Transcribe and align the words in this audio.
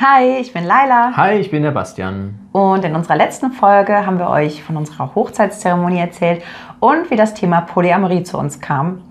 Hi, 0.00 0.38
ich 0.38 0.52
bin 0.52 0.62
Laila. 0.62 1.16
Hi, 1.16 1.38
ich 1.38 1.50
bin 1.50 1.64
der 1.64 1.72
Bastian. 1.72 2.38
Und 2.52 2.84
in 2.84 2.94
unserer 2.94 3.16
letzten 3.16 3.50
Folge 3.50 4.06
haben 4.06 4.20
wir 4.20 4.30
euch 4.30 4.62
von 4.62 4.76
unserer 4.76 5.12
Hochzeitszeremonie 5.16 5.98
erzählt 5.98 6.44
und 6.78 7.10
wie 7.10 7.16
das 7.16 7.34
Thema 7.34 7.62
Polyamorie 7.62 8.22
zu 8.22 8.38
uns 8.38 8.60
kam. 8.60 9.02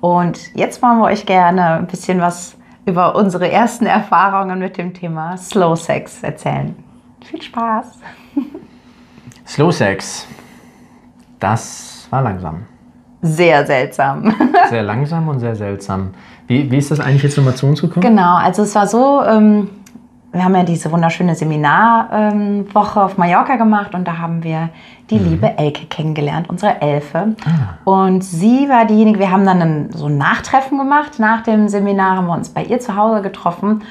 Und 0.00 0.54
jetzt 0.54 0.80
wollen 0.82 0.96
wir 0.96 1.04
euch 1.04 1.26
gerne 1.26 1.72
ein 1.74 1.86
bisschen 1.86 2.22
was 2.22 2.56
über 2.86 3.16
unsere 3.16 3.52
ersten 3.52 3.84
Erfahrungen 3.84 4.58
mit 4.60 4.78
dem 4.78 4.94
Thema 4.94 5.36
Slow 5.36 5.76
Sex 5.76 6.22
erzählen. 6.22 6.74
Viel 7.22 7.42
Spaß! 7.42 7.98
Slow 9.46 9.70
Sex, 9.70 10.26
das 11.38 12.08
war 12.08 12.22
langsam. 12.22 12.66
Sehr 13.20 13.66
seltsam. 13.66 14.34
Sehr 14.70 14.82
langsam 14.82 15.28
und 15.28 15.40
sehr 15.40 15.54
seltsam. 15.54 16.14
Wie, 16.46 16.70
wie 16.70 16.78
ist 16.78 16.90
das 16.90 17.00
eigentlich 17.00 17.22
jetzt 17.22 17.36
nochmal 17.36 17.54
zu 17.54 17.66
uns 17.66 17.82
gekommen? 17.82 18.00
Genau, 18.00 18.36
also 18.36 18.62
es 18.62 18.74
war 18.74 18.86
so, 18.86 19.22
ähm, 19.22 19.68
wir 20.32 20.44
haben 20.44 20.54
ja 20.54 20.62
diese 20.62 20.92
wunderschöne 20.92 21.34
Seminarwoche 21.34 23.02
auf 23.02 23.18
Mallorca 23.18 23.56
gemacht 23.56 23.94
und 23.94 24.06
da 24.06 24.18
haben 24.18 24.42
wir 24.44 24.70
die 25.10 25.18
Mhm. 25.18 25.28
liebe 25.30 25.58
Elke 25.58 25.86
kennengelernt, 25.86 26.48
unsere 26.48 26.80
Elfe. 26.80 27.34
Und 27.84 28.22
sie 28.22 28.68
war 28.68 28.84
diejenige, 28.86 29.18
wir 29.18 29.30
haben 29.30 29.44
dann 29.44 29.60
ein, 29.60 29.90
so 29.92 30.06
ein 30.06 30.18
Nachtreffen 30.18 30.78
gemacht. 30.78 31.18
Nach 31.18 31.42
dem 31.42 31.68
Seminar 31.68 32.16
haben 32.16 32.26
wir 32.26 32.34
uns 32.34 32.48
bei 32.50 32.62
ihr 32.62 32.78
zu 32.78 32.94
Hause 32.96 33.22
getroffen. 33.22 33.82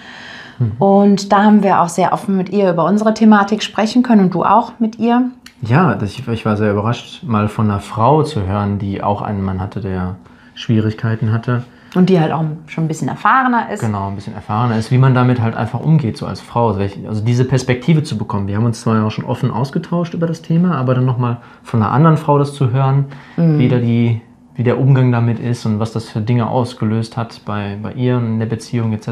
Mhm. 0.60 0.72
Und 0.80 1.32
da 1.34 1.44
haben 1.44 1.62
wir 1.62 1.82
auch 1.82 1.90
sehr 1.90 2.14
offen 2.14 2.38
mit 2.38 2.50
ihr 2.50 2.72
über 2.72 2.86
unsere 2.86 3.14
Thematik 3.14 3.62
sprechen 3.62 4.02
können 4.04 4.22
und 4.26 4.34
du 4.34 4.44
auch 4.46 4.74
mit 4.80 4.98
ihr. 4.98 5.24
Ja, 5.62 5.94
das, 5.96 6.18
ich 6.18 6.46
war 6.46 6.56
sehr 6.56 6.72
überrascht, 6.72 7.24
mal 7.24 7.50
von 7.50 7.70
einer 7.70 7.82
Frau 7.82 8.24
zu 8.24 8.48
hören, 8.48 8.80
die 8.80 9.04
auch 9.04 9.22
einen 9.22 9.44
Mann 9.44 9.60
hatte, 9.60 9.82
der 9.82 10.16
Schwierigkeiten 10.56 11.34
hatte. 11.34 11.64
Und 11.96 12.10
die 12.10 12.20
halt 12.20 12.32
auch 12.32 12.44
schon 12.68 12.84
ein 12.86 12.88
bisschen 12.88 13.08
erfahrener 13.08 13.70
ist. 13.72 13.80
Genau, 13.80 14.10
ein 14.10 14.16
bisschen 14.16 14.36
erfahrener 14.36 14.78
ist, 14.78 14.92
wie 14.92 14.98
man 15.00 15.14
damit 15.16 15.42
halt 15.42 15.56
einfach 15.56 15.80
umgeht, 15.80 16.18
so 16.18 16.26
als 16.28 16.40
Frau. 16.40 16.68
Also 16.68 16.80
welche- 16.80 17.08
Also 17.08 17.24
diese 17.24 17.46
Perspektive 17.46 18.04
zu 18.04 18.18
bekommen. 18.18 18.48
Wir 18.48 18.58
haben 18.58 18.66
uns 18.66 18.82
zwar 18.82 19.04
auch 19.04 19.10
schon 19.12 19.26
offen 19.26 19.50
ausgetauscht 19.50 20.14
über 20.14 20.28
das 20.28 20.42
Thema, 20.44 20.76
aber 20.76 20.94
dann 20.94 21.06
nochmal 21.06 21.38
von 21.64 21.82
einer 21.82 21.92
anderen 21.92 22.18
Frau 22.18 22.38
das 22.38 22.54
zu 22.54 22.72
hören, 22.72 23.06
wie, 23.38 23.68
da 23.70 23.78
die, 23.80 24.22
wie 24.56 24.64
der 24.64 24.80
Umgang 24.80 25.12
damit 25.12 25.40
ist 25.40 25.66
und 25.66 25.80
was 25.80 25.92
das 25.92 26.10
für 26.10 26.22
Dinge 26.22 26.48
ausgelöst 26.48 27.18
hat 27.18 27.42
bei, 27.46 27.78
bei 27.82 27.94
ihr 27.94 28.18
und 28.18 28.26
in 28.28 28.40
der 28.40 28.46
Beziehung 28.48 28.94
etc., 28.94 29.10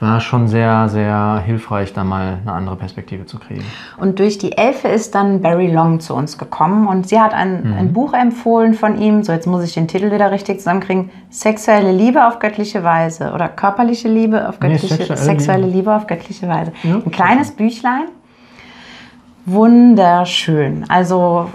war 0.00 0.20
schon 0.20 0.46
sehr, 0.46 0.88
sehr 0.88 1.42
hilfreich, 1.44 1.92
da 1.92 2.04
mal 2.04 2.38
eine 2.42 2.52
andere 2.52 2.76
Perspektive 2.76 3.26
zu 3.26 3.38
kriegen. 3.38 3.64
Und 3.96 4.20
durch 4.20 4.38
die 4.38 4.56
Elfe 4.56 4.88
ist 4.88 5.14
dann 5.14 5.42
Barry 5.42 5.66
Long 5.70 5.98
zu 5.98 6.14
uns 6.14 6.38
gekommen 6.38 6.86
und 6.86 7.08
sie 7.08 7.20
hat 7.20 7.34
ein, 7.34 7.74
ein 7.76 7.92
Buch 7.92 8.12
empfohlen 8.12 8.74
von 8.74 8.96
ihm. 9.00 9.24
So, 9.24 9.32
jetzt 9.32 9.46
muss 9.46 9.64
ich 9.64 9.74
den 9.74 9.88
Titel 9.88 10.12
wieder 10.12 10.30
richtig 10.30 10.58
zusammenkriegen. 10.58 11.10
Sexuelle 11.30 11.90
Liebe 11.90 12.26
auf 12.26 12.38
göttliche 12.38 12.84
Weise 12.84 13.32
oder 13.32 13.48
körperliche 13.48 14.08
Liebe 14.08 14.48
auf 14.48 14.60
Nee, 14.60 14.68
göttliche, 14.68 14.94
sexuelle 14.94 15.20
sexuelle 15.20 15.66
Liebe. 15.66 15.76
Liebe 15.78 15.94
auf 15.94 16.06
göttliche 16.06 16.48
Weise. 16.48 16.72
Ja, 16.84 16.94
ein 16.94 17.10
kleines 17.10 17.50
Büchlein. 17.50 18.04
Wunderschön. 19.46 20.84
Also, 20.88 21.50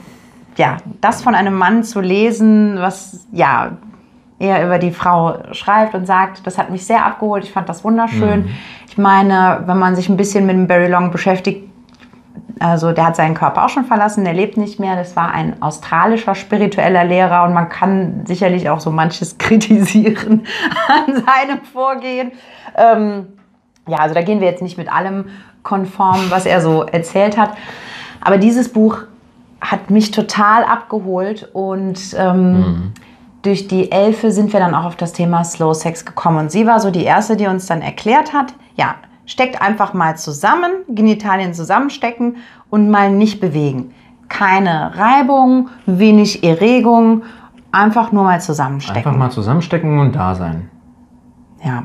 ja, 0.57 0.77
das 0.99 1.21
von 1.21 1.35
einem 1.35 1.53
Mann 1.53 1.83
zu 1.83 2.01
lesen, 2.01 2.75
was, 2.77 3.25
ja, 3.31 3.77
er 4.43 4.65
über 4.65 4.77
die 4.77 4.91
Frau 4.91 5.37
schreibt 5.53 5.95
und 5.95 6.05
sagt, 6.05 6.45
das 6.45 6.57
hat 6.57 6.69
mich 6.69 6.85
sehr 6.85 7.05
abgeholt, 7.05 7.45
ich 7.45 7.51
fand 7.51 7.69
das 7.69 7.83
wunderschön. 7.83 8.49
Ich 8.89 8.97
meine, 8.97 9.63
wenn 9.65 9.79
man 9.79 9.95
sich 9.95 10.09
ein 10.09 10.17
bisschen 10.17 10.45
mit 10.45 10.55
dem 10.55 10.67
Barry 10.67 10.87
Long 10.87 11.11
beschäftigt, 11.11 11.69
also 12.59 12.91
der 12.91 13.07
hat 13.07 13.15
seinen 13.15 13.33
Körper 13.33 13.65
auch 13.65 13.69
schon 13.69 13.85
verlassen, 13.85 14.23
der 14.23 14.33
lebt 14.33 14.57
nicht 14.57 14.79
mehr. 14.79 14.95
Das 14.95 15.15
war 15.15 15.31
ein 15.31 15.61
australischer 15.61 16.35
spiritueller 16.35 17.03
Lehrer 17.03 17.43
und 17.43 17.53
man 17.53 17.69
kann 17.69 18.25
sicherlich 18.25 18.69
auch 18.69 18.79
so 18.79 18.91
manches 18.91 19.37
kritisieren 19.39 20.45
an 20.87 21.15
seinem 21.15 21.63
Vorgehen. 21.71 22.31
Ähm, 22.75 23.27
ja, 23.87 23.97
also 23.97 24.13
da 24.13 24.21
gehen 24.21 24.39
wir 24.39 24.47
jetzt 24.47 24.61
nicht 24.61 24.77
mit 24.77 24.91
allem 24.91 25.25
konform, 25.63 26.29
was 26.29 26.45
er 26.45 26.61
so 26.61 26.83
erzählt 26.83 27.37
hat. 27.37 27.51
Aber 28.21 28.37
dieses 28.37 28.71
Buch 28.71 28.99
hat 29.59 29.89
mich 29.89 30.11
total 30.11 30.63
abgeholt 30.65 31.49
und 31.53 31.99
ähm, 32.17 32.93
durch 33.43 33.67
die 33.67 33.91
Elfe 33.91 34.31
sind 34.31 34.51
wir 34.53 34.59
dann 34.59 34.73
auch 34.73 34.85
auf 34.85 34.95
das 34.95 35.13
Thema 35.13 35.43
Slow 35.43 35.73
Sex 35.73 36.05
gekommen. 36.05 36.37
Und 36.37 36.51
sie 36.51 36.65
war 36.65 36.79
so 36.79 36.89
die 36.89 37.03
erste, 37.03 37.37
die 37.37 37.45
uns 37.45 37.67
dann 37.67 37.81
erklärt 37.81 38.33
hat, 38.33 38.55
ja, 38.75 38.95
steckt 39.25 39.61
einfach 39.61 39.93
mal 39.93 40.17
zusammen, 40.17 40.71
Genitalien 40.87 41.53
zusammenstecken 41.53 42.37
und 42.69 42.89
mal 42.89 43.11
nicht 43.11 43.39
bewegen. 43.39 43.93
Keine 44.29 44.93
Reibung, 44.97 45.69
wenig 45.85 46.43
Erregung, 46.43 47.23
einfach 47.71 48.11
nur 48.11 48.23
mal 48.23 48.41
zusammenstecken. 48.41 48.97
Einfach 48.97 49.17
mal 49.17 49.29
zusammenstecken 49.29 49.99
und 49.99 50.15
da 50.15 50.35
sein. 50.35 50.69
Ja. 51.63 51.83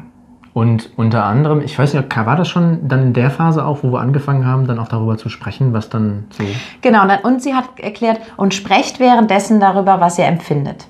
Und 0.54 0.90
unter 0.96 1.24
anderem, 1.24 1.60
ich 1.60 1.78
weiß 1.78 1.94
nicht, 1.94 2.16
war 2.16 2.36
das 2.36 2.48
schon 2.48 2.88
dann 2.88 3.02
in 3.02 3.12
der 3.12 3.30
Phase 3.30 3.64
auch, 3.64 3.82
wo 3.82 3.92
wir 3.92 4.00
angefangen 4.00 4.46
haben, 4.46 4.66
dann 4.66 4.78
auch 4.78 4.88
darüber 4.88 5.16
zu 5.16 5.28
sprechen, 5.28 5.72
was 5.72 5.88
dann 5.88 6.24
so. 6.30 6.44
Genau, 6.82 7.04
und 7.22 7.42
sie 7.42 7.54
hat 7.54 7.64
erklärt, 7.76 8.20
und 8.36 8.54
sprecht 8.54 8.98
währenddessen 8.98 9.60
darüber, 9.60 10.00
was 10.00 10.18
ihr 10.18 10.26
empfindet. 10.26 10.86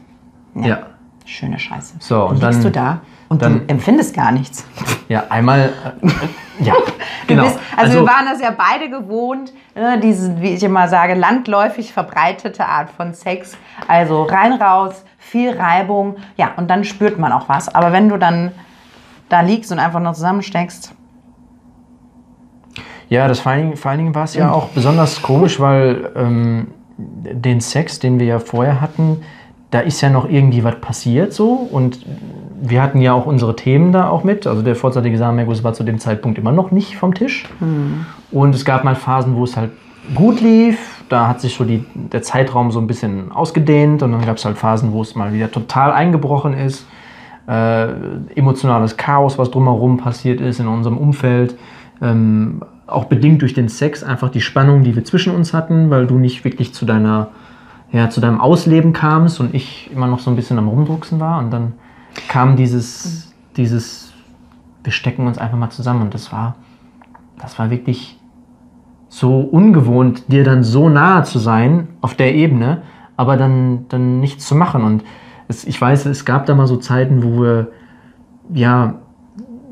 Ja. 0.55 0.79
Schöne 1.25 1.59
Scheiße. 1.59 1.97
So, 1.99 2.25
und 2.25 2.43
Dann 2.43 2.51
liegst 2.53 2.65
dann- 2.65 2.73
du 2.73 2.79
da 2.79 3.01
und 3.29 3.43
dann- 3.43 3.59
du 3.67 3.69
empfindest 3.73 4.15
gar 4.15 4.33
nichts. 4.33 4.67
Ja, 5.09 5.25
einmal. 5.31 5.73
Äh, 6.03 6.65
ja, 6.65 6.75
genau. 7.27 7.45
bist, 7.45 7.59
also, 7.79 8.01
wir 8.01 8.07
waren 8.07 8.27
das 8.31 8.43
ja 8.43 8.51
beide 8.57 8.91
gewohnt, 8.91 9.55
ne, 9.75 9.99
diese, 9.99 10.39
wie 10.43 10.49
ich 10.51 10.63
immer 10.63 10.87
sage, 10.87 11.15
landläufig 11.15 11.95
verbreitete 11.95 12.67
Art 12.67 12.91
von 12.91 13.15
Sex. 13.15 13.57
Also 13.87 14.25
rein, 14.25 14.53
raus, 14.53 15.03
viel 15.17 15.57
Reibung. 15.57 16.17
Ja, 16.37 16.51
und 16.59 16.69
dann 16.69 16.85
spürt 16.85 17.19
man 17.19 17.33
auch 17.33 17.49
was. 17.49 17.75
Aber 17.75 17.91
wenn 17.93 18.11
du 18.11 18.19
dann 18.19 18.53
da 19.31 19.41
liegst 19.41 19.73
und 19.73 19.79
einfach 19.79 20.01
nur 20.01 20.13
zusammensteckst, 20.13 20.93
Ja, 23.09 23.27
das 23.29 23.41
vor 23.41 23.53
allen 23.53 23.63
Dingen, 23.63 23.77
vor 23.79 23.91
allen 23.91 23.99
Dingen 24.01 24.15
war 24.15 24.25
es 24.25 24.35
ja 24.35 24.53
auch 24.53 24.69
besonders 24.69 25.23
komisch, 25.23 25.59
weil 25.59 26.11
ähm, 26.17 26.69
den 26.99 27.61
Sex, 27.63 27.99
den 27.99 28.19
wir 28.19 28.27
ja 28.27 28.39
vorher 28.39 28.81
hatten, 28.83 29.23
da 29.71 29.81
ist 29.81 30.01
ja 30.01 30.11
noch 30.11 30.29
irgendwie 30.29 30.65
was 30.65 30.77
passiert 30.81 31.33
so 31.33 31.53
und 31.53 31.99
wir 32.61 32.83
hatten 32.83 33.01
ja 33.01 33.13
auch 33.13 33.27
unsere 33.27 33.55
Themen 33.55 33.93
da 33.93 34.09
auch 34.09 34.25
mit. 34.25 34.47
Also 34.47 34.63
der 34.63 34.75
vorzeitige 34.75 35.17
Samenerguss 35.17 35.63
war 35.63 35.75
zu 35.75 35.85
dem 35.85 35.99
Zeitpunkt 35.99 36.39
immer 36.39 36.53
noch 36.53 36.71
nicht 36.71 36.97
vom 36.97 37.15
Tisch. 37.15 37.45
Und 38.31 38.55
es 38.55 38.65
gab 38.65 38.85
mal 38.85 38.95
Phasen, 38.95 39.37
wo 39.37 39.45
es 39.45 39.57
halt 39.57 39.71
gut 40.15 40.41
lief. 40.41 41.05
Da 41.09 41.29
hat 41.29 41.41
sich 41.41 41.55
so 41.55 41.65
die, 41.65 41.85
der 41.95 42.23
Zeitraum 42.23 42.71
so 42.71 42.81
ein 42.81 42.87
bisschen 42.87 43.33
ausgedehnt 43.33 44.03
und 44.03 44.13
dann 44.13 44.25
gab 44.25 44.37
es 44.37 44.45
halt 44.45 44.59
Phasen, 44.59 44.93
wo 44.93 45.03
es 45.03 45.15
mal 45.15 45.33
wieder 45.33 45.51
total 45.51 45.93
eingebrochen 45.93 46.55
ist. 46.55 46.87
Äh, 47.47 47.89
emotionales 48.35 48.97
Chaos, 48.97 49.39
was 49.39 49.51
drumherum 49.51 49.97
passiert 49.97 50.41
ist 50.41 50.61
in 50.61 50.69
unserem 50.69 50.99
Umfeld. 50.99 51.57
Ähm, 52.03 52.63
auch 52.87 53.05
bedingt 53.05 53.43
durch 53.43 53.55
den 53.55 53.69
Sex, 53.69 54.03
einfach 54.03 54.31
die 54.31 54.41
Spannung, 54.41 54.83
die 54.83 54.97
wir 54.97 55.05
zwischen 55.05 55.35
uns 55.35 55.55
hatten, 55.55 55.91
weil 55.91 56.07
du 56.07 56.19
nicht 56.19 56.45
wirklich 56.45 56.75
zu 56.75 56.85
deiner, 56.85 57.29
ja, 57.91 58.11
zu 58.11 58.21
deinem 58.21 58.41
Ausleben 58.41 58.93
kamst 58.93 59.41
und 59.41 59.55
ich 59.55 59.91
immer 59.93 60.07
noch 60.07 60.19
so 60.19 60.31
ein 60.31 60.37
bisschen 60.37 60.59
am 60.59 60.69
Rumdrucksen 60.69 61.21
war. 61.21 61.39
Und 61.39 61.51
dann 61.51 61.75
kam 62.29 62.57
dieses, 62.57 63.33
dieses, 63.57 64.13
wir 64.85 64.93
stecken 64.93 65.27
uns 65.27 65.39
einfach 65.39 65.59
mal 65.59 65.71
zusammen 65.71 66.03
und 66.03 66.15
das 66.15 66.33
war, 66.33 66.57
das 67.39 67.59
war 67.59 67.71
wirklich 67.71 68.19
so 69.09 69.41
ungewohnt, 69.41 70.31
dir 70.31 70.45
dann 70.45 70.63
so 70.63 70.89
nahe 70.89 71.23
zu 71.23 71.39
sein 71.39 71.89
auf 72.03 72.15
der 72.15 72.35
Ebene, 72.35 72.83
aber 73.17 73.37
dann, 73.37 73.87
dann 73.89 74.21
nichts 74.21 74.47
zu 74.47 74.55
machen. 74.55 74.83
Und 74.83 75.05
es, 75.49 75.65
ich 75.65 75.81
weiß, 75.81 76.07
es 76.07 76.25
gab 76.25 76.47
da 76.47 76.55
mal 76.55 76.67
so 76.67 76.77
Zeiten, 76.77 77.23
wo 77.23 77.43
wir, 77.43 77.69
ja, 78.53 78.97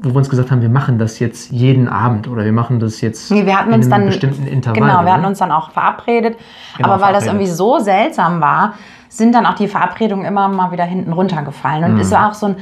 wo 0.01 0.11
wir 0.11 0.17
uns 0.17 0.29
gesagt 0.29 0.51
haben, 0.51 0.61
wir 0.63 0.69
machen 0.69 0.99
das 0.99 1.19
jetzt 1.19 1.51
jeden 1.51 1.89
Abend 1.89 2.29
oder 2.29 2.45
wir 2.45 2.53
machen 2.53 2.81
das 2.81 3.01
jetzt 3.01 3.31
Nee, 3.31 3.47
wir 3.47 3.59
hatten 3.59 3.71
in 3.71 3.77
uns 3.77 3.87
einem 3.87 3.93
dann 4.03 4.07
bestimmten 4.07 4.47
Intervall. 4.47 4.81
Genau, 4.81 5.05
wir 5.05 5.13
hatten 5.13 5.25
uns 5.25 5.39
dann 5.39 5.51
auch 5.53 5.71
verabredet. 5.71 6.37
Genau, 6.77 6.89
aber 6.91 7.03
weil 7.03 7.13
das 7.13 7.25
verabredet. 7.25 7.47
irgendwie 7.49 7.57
so 7.57 7.79
seltsam 7.79 8.41
war, 8.41 8.75
sind 9.09 9.35
dann 9.35 9.47
auch 9.47 9.55
die 9.55 9.69
Verabredungen 9.69 10.25
immer 10.27 10.49
mal 10.49 10.71
wieder 10.73 10.85
hinten 10.85 11.13
runtergefallen. 11.13 11.85
Und 11.85 11.95
Mhm. 11.95 12.01
es 12.01 12.11
war 12.13 12.29
auch 12.31 12.35
so 12.35 12.47
ein, 12.47 12.57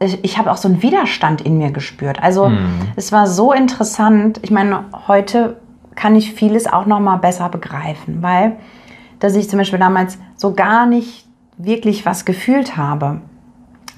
ich, 0.00 0.24
ich 0.24 0.38
habe 0.38 0.50
auch 0.50 0.56
so 0.56 0.68
einen 0.68 0.82
Widerstand 0.82 1.40
in 1.42 1.58
mir 1.58 1.70
gespürt. 1.72 2.22
Also 2.22 2.48
Mhm. 2.48 2.68
es 2.96 3.12
war 3.12 3.26
so 3.26 3.52
interessant. 3.52 4.40
Ich 4.42 4.50
meine, 4.50 4.84
heute 5.08 5.56
kann 5.94 6.14
ich 6.16 6.32
vieles 6.32 6.66
auch 6.72 6.86
noch 6.86 7.00
mal 7.00 7.16
besser 7.16 7.48
begreifen, 7.48 8.22
weil 8.22 8.56
dass 9.20 9.34
ich 9.34 9.50
zum 9.50 9.58
Beispiel 9.58 9.80
damals 9.80 10.16
so 10.36 10.54
gar 10.54 10.86
nicht 10.86 11.26
wirklich 11.56 12.06
was 12.06 12.24
gefühlt 12.24 12.76
habe. 12.76 13.20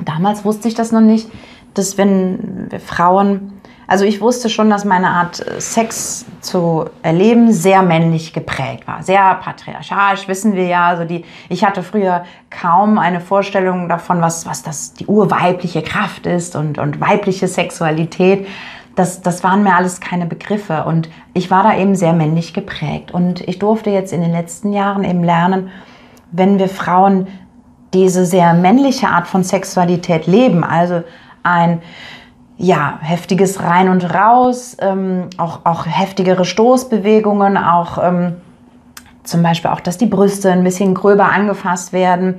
Damals 0.02 0.46
wusste 0.46 0.66
ich 0.66 0.75
das 0.75 0.92
noch 0.92 1.02
nicht, 1.02 1.28
dass 1.75 1.96
wenn 1.99 2.69
Frauen 2.84 3.61
Also 3.87 4.05
ich 4.05 4.20
wusste 4.20 4.49
schon, 4.49 4.70
dass 4.70 4.84
meine 4.84 5.08
Art 5.08 5.44
äh, 5.44 5.61
Sex 5.61 6.25
zu 6.40 6.84
erleben 7.02 7.52
sehr 7.52 7.82
männlich 7.82 8.32
geprägt 8.32 8.87
war, 8.87 9.02
sehr 9.02 9.34
patriarchalisch, 9.34 10.28
wissen 10.28 10.55
wir 10.55 10.67
ja. 10.67 10.87
Also 10.87 11.05
die, 11.05 11.25
ich 11.49 11.64
hatte 11.64 11.82
früher 11.82 12.25
kaum 12.50 12.99
eine 12.99 13.20
Vorstellung 13.20 13.88
davon, 13.88 14.20
was, 14.20 14.46
was 14.46 14.62
das 14.62 14.94
die 14.94 15.06
urweibliche 15.06 15.82
Kraft 15.82 16.26
ist 16.26 16.55
und, 16.55 16.78
und 16.78 17.00
weibliche 17.00 17.49
Sexualität. 17.49 18.46
Das, 18.94 19.23
das 19.23 19.43
waren 19.43 19.64
mir 19.64 19.75
alles 19.75 20.00
keine 20.00 20.26
Begriffe 20.26 20.84
und 20.84 21.08
ich 21.34 21.50
war 21.50 21.64
da 21.64 21.76
eben 21.76 21.96
sehr 21.96 22.12
männlich 22.12 22.55
geprägt. 22.55 23.11
Und 23.11 23.40
ich 23.49 23.58
durfte 23.58 23.90
jetzt 23.90 24.12
in 24.12 24.20
den 24.20 24.32
letzten 24.32 24.73
Jahren 24.73 25.02
eben 25.02 25.25
lernen, 25.25 25.70
wenn 26.31 26.61
wir 26.61 26.69
Frauen 26.69 27.26
diese 27.93 28.25
sehr 28.25 28.55
männliche 28.55 29.08
Art 29.08 29.26
von 29.26 29.43
Sexualität 29.43 30.28
leben, 30.28 30.62
also 30.62 31.02
ein 31.42 31.82
ja, 32.56 32.98
heftiges 33.00 33.62
Rein 33.62 33.88
und 33.88 34.14
Raus, 34.14 34.76
ähm, 34.81 35.31
auch, 35.38 35.60
auch 35.64 35.87
heftigere 35.87 36.44
Stoßbewegungen, 36.44 37.56
auch 37.56 37.96
ähm, 38.02 38.37
zum 39.25 39.42
Beispiel 39.42 39.70
auch, 39.70 39.81
dass 39.81 39.96
die 39.96 40.06
Brüste 40.06 40.52
ein 40.52 40.64
bisschen 40.64 40.94
gröber 40.94 41.32
angefasst 41.32 41.92
werden. 41.92 42.38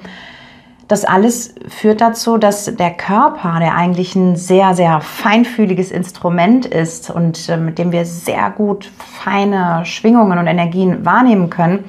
Das 0.87 1.05
alles 1.05 1.55
führt 1.69 2.01
dazu, 2.01 2.37
dass 2.37 2.65
der 2.65 2.91
Körper, 2.91 3.59
der 3.59 3.75
eigentlich 3.75 4.13
ein 4.15 4.35
sehr, 4.35 4.75
sehr 4.75 5.01
feinfühliges 5.01 5.89
Instrument 5.89 6.65
ist 6.65 7.09
und 7.09 7.49
äh, 7.49 7.57
mit 7.57 7.79
dem 7.79 7.91
wir 7.91 8.05
sehr 8.05 8.51
gut 8.51 8.91
feine 9.23 9.85
Schwingungen 9.85 10.37
und 10.37 10.47
Energien 10.47 11.03
wahrnehmen 11.05 11.49
können, 11.49 11.85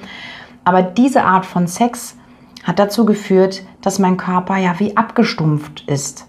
aber 0.65 0.83
diese 0.83 1.25
Art 1.25 1.45
von 1.45 1.67
Sex 1.67 2.17
hat 2.63 2.79
dazu 2.79 3.05
geführt, 3.05 3.63
dass 3.81 3.99
mein 3.99 4.17
Körper 4.17 4.57
ja 4.57 4.79
wie 4.79 4.97
abgestumpft 4.97 5.83
ist. 5.87 6.29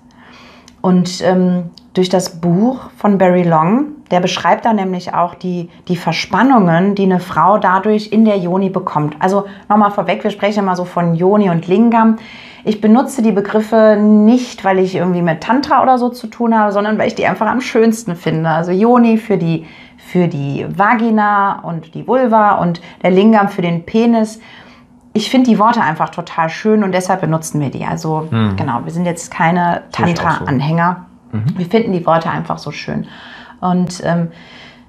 Und 0.84 1.22
ähm, 1.24 1.70
durch 1.94 2.10
das 2.10 2.42
Buch 2.42 2.90
von 2.98 3.18
Barry 3.18 3.44
Long, 3.44 3.86
der 4.12 4.20
beschreibt 4.20 4.66
da 4.66 4.74
nämlich 4.74 5.14
auch 5.14 5.34
die, 5.34 5.70
die 5.88 5.96
Verspannungen, 5.96 6.94
die 6.94 7.04
eine 7.04 7.22
Frau 7.22 7.58
dadurch 7.58 8.12
in 8.12 8.26
der 8.26 8.38
Joni 8.38 8.70
bekommt. 8.70 9.16
Also 9.20 9.46
nochmal 9.70 9.92
vorweg, 9.92 10.26
wir 10.26 10.32
sprechen 10.32 10.60
immer 10.60 10.76
so 10.76 10.84
von 10.84 11.16
Joni 11.16 11.50
und 11.50 11.70
Lingam. 11.70 12.18
Ich 12.66 12.82
benutze 12.82 13.22
die 13.22 13.32
Begriffe 13.32 13.98
nicht, 13.98 14.66
weil 14.66 14.78
ich 14.78 14.96
irgendwie 14.96 15.22
mit 15.22 15.40
Tantra 15.40 15.82
oder 15.82 15.98
so 15.98 16.10
zu 16.10 16.28
tun 16.28 16.54
habe, 16.54 16.74
sondern 16.74 16.98
weil 16.98 17.08
ich 17.08 17.16
die 17.16 17.28
einfach 17.28 17.48
am 17.48 17.62
schönsten 17.62 18.18
finde. 18.18 18.50
Also 18.50 18.74
Joni 18.74 19.18
für 19.18 19.38
die, 19.38 19.66
für 19.96 20.28
die 20.28 20.66
Vagina 20.68 21.62
und 21.62 21.96
die 21.96 22.06
Vulva 22.06 22.56
und 22.56 22.82
der 23.04 23.12
Lingam 23.12 23.48
für 23.48 23.62
den 23.62 23.86
Penis 23.86 24.42
ich 25.14 25.30
finde 25.30 25.50
die 25.50 25.60
Worte 25.60 25.82
einfach 25.82 26.10
total 26.10 26.50
schön 26.50 26.84
und 26.84 26.92
deshalb 26.92 27.22
benutzen 27.22 27.62
wir 27.62 27.70
die. 27.70 27.86
Also 27.86 28.28
mhm. 28.32 28.56
genau, 28.56 28.82
wir 28.84 28.92
sind 28.92 29.06
jetzt 29.06 29.32
keine 29.32 29.84
Tantra-Anhänger. 29.92 31.06
So. 31.32 31.38
Mhm. 31.38 31.46
Wir 31.58 31.66
finden 31.68 31.94
die 31.94 32.06
Worte 32.06 32.30
einfach 32.30 32.58
so 32.58 32.72
schön. 32.72 33.08
Und 33.62 34.02
ähm, 34.04 34.32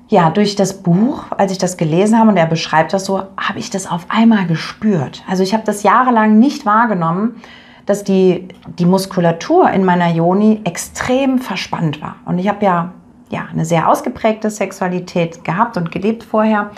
ja, 0.08 0.30
durch 0.30 0.56
das 0.56 0.82
Buch, 0.82 1.24
als 1.36 1.52
ich 1.52 1.58
das 1.58 1.76
gelesen 1.76 2.18
habe 2.18 2.30
und 2.30 2.36
er 2.36 2.46
beschreibt 2.46 2.92
das 2.92 3.04
so, 3.04 3.22
habe 3.36 3.58
ich 3.58 3.70
das 3.70 3.90
auf 3.90 4.06
einmal 4.08 4.46
gespürt. 4.46 5.22
Also 5.28 5.42
ich 5.42 5.52
habe 5.52 5.64
das 5.64 5.82
jahrelang 5.82 6.38
nicht 6.38 6.64
wahrgenommen, 6.66 7.42
dass 7.86 8.02
die, 8.02 8.48
die 8.78 8.86
Muskulatur 8.86 9.70
in 9.70 9.84
meiner 9.84 10.10
Joni 10.10 10.62
extrem 10.64 11.38
verspannt 11.38 12.00
war. 12.00 12.16
Und 12.24 12.38
ich 12.38 12.48
habe 12.48 12.64
ja, 12.64 12.92
ja 13.28 13.46
eine 13.52 13.66
sehr 13.66 13.88
ausgeprägte 13.88 14.50
Sexualität 14.50 15.44
gehabt 15.44 15.76
und 15.76 15.90
gelebt 15.90 16.22
vorher 16.22 16.70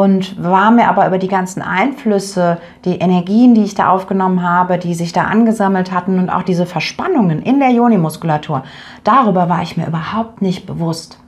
und 0.00 0.42
war 0.42 0.70
mir 0.70 0.88
aber 0.88 1.06
über 1.06 1.18
die 1.18 1.28
ganzen 1.28 1.60
Einflüsse, 1.60 2.56
die 2.86 3.00
Energien, 3.00 3.54
die 3.54 3.64
ich 3.64 3.74
da 3.74 3.90
aufgenommen 3.90 4.42
habe, 4.42 4.78
die 4.78 4.94
sich 4.94 5.12
da 5.12 5.24
angesammelt 5.24 5.92
hatten 5.92 6.18
und 6.18 6.30
auch 6.30 6.42
diese 6.42 6.64
Verspannungen 6.64 7.42
in 7.42 7.60
der 7.60 7.68
Joni-Muskulatur, 7.68 8.62
darüber 9.04 9.50
war 9.50 9.60
ich 9.60 9.76
mir 9.76 9.86
überhaupt 9.86 10.40
nicht 10.40 10.64
bewusst. 10.66 11.18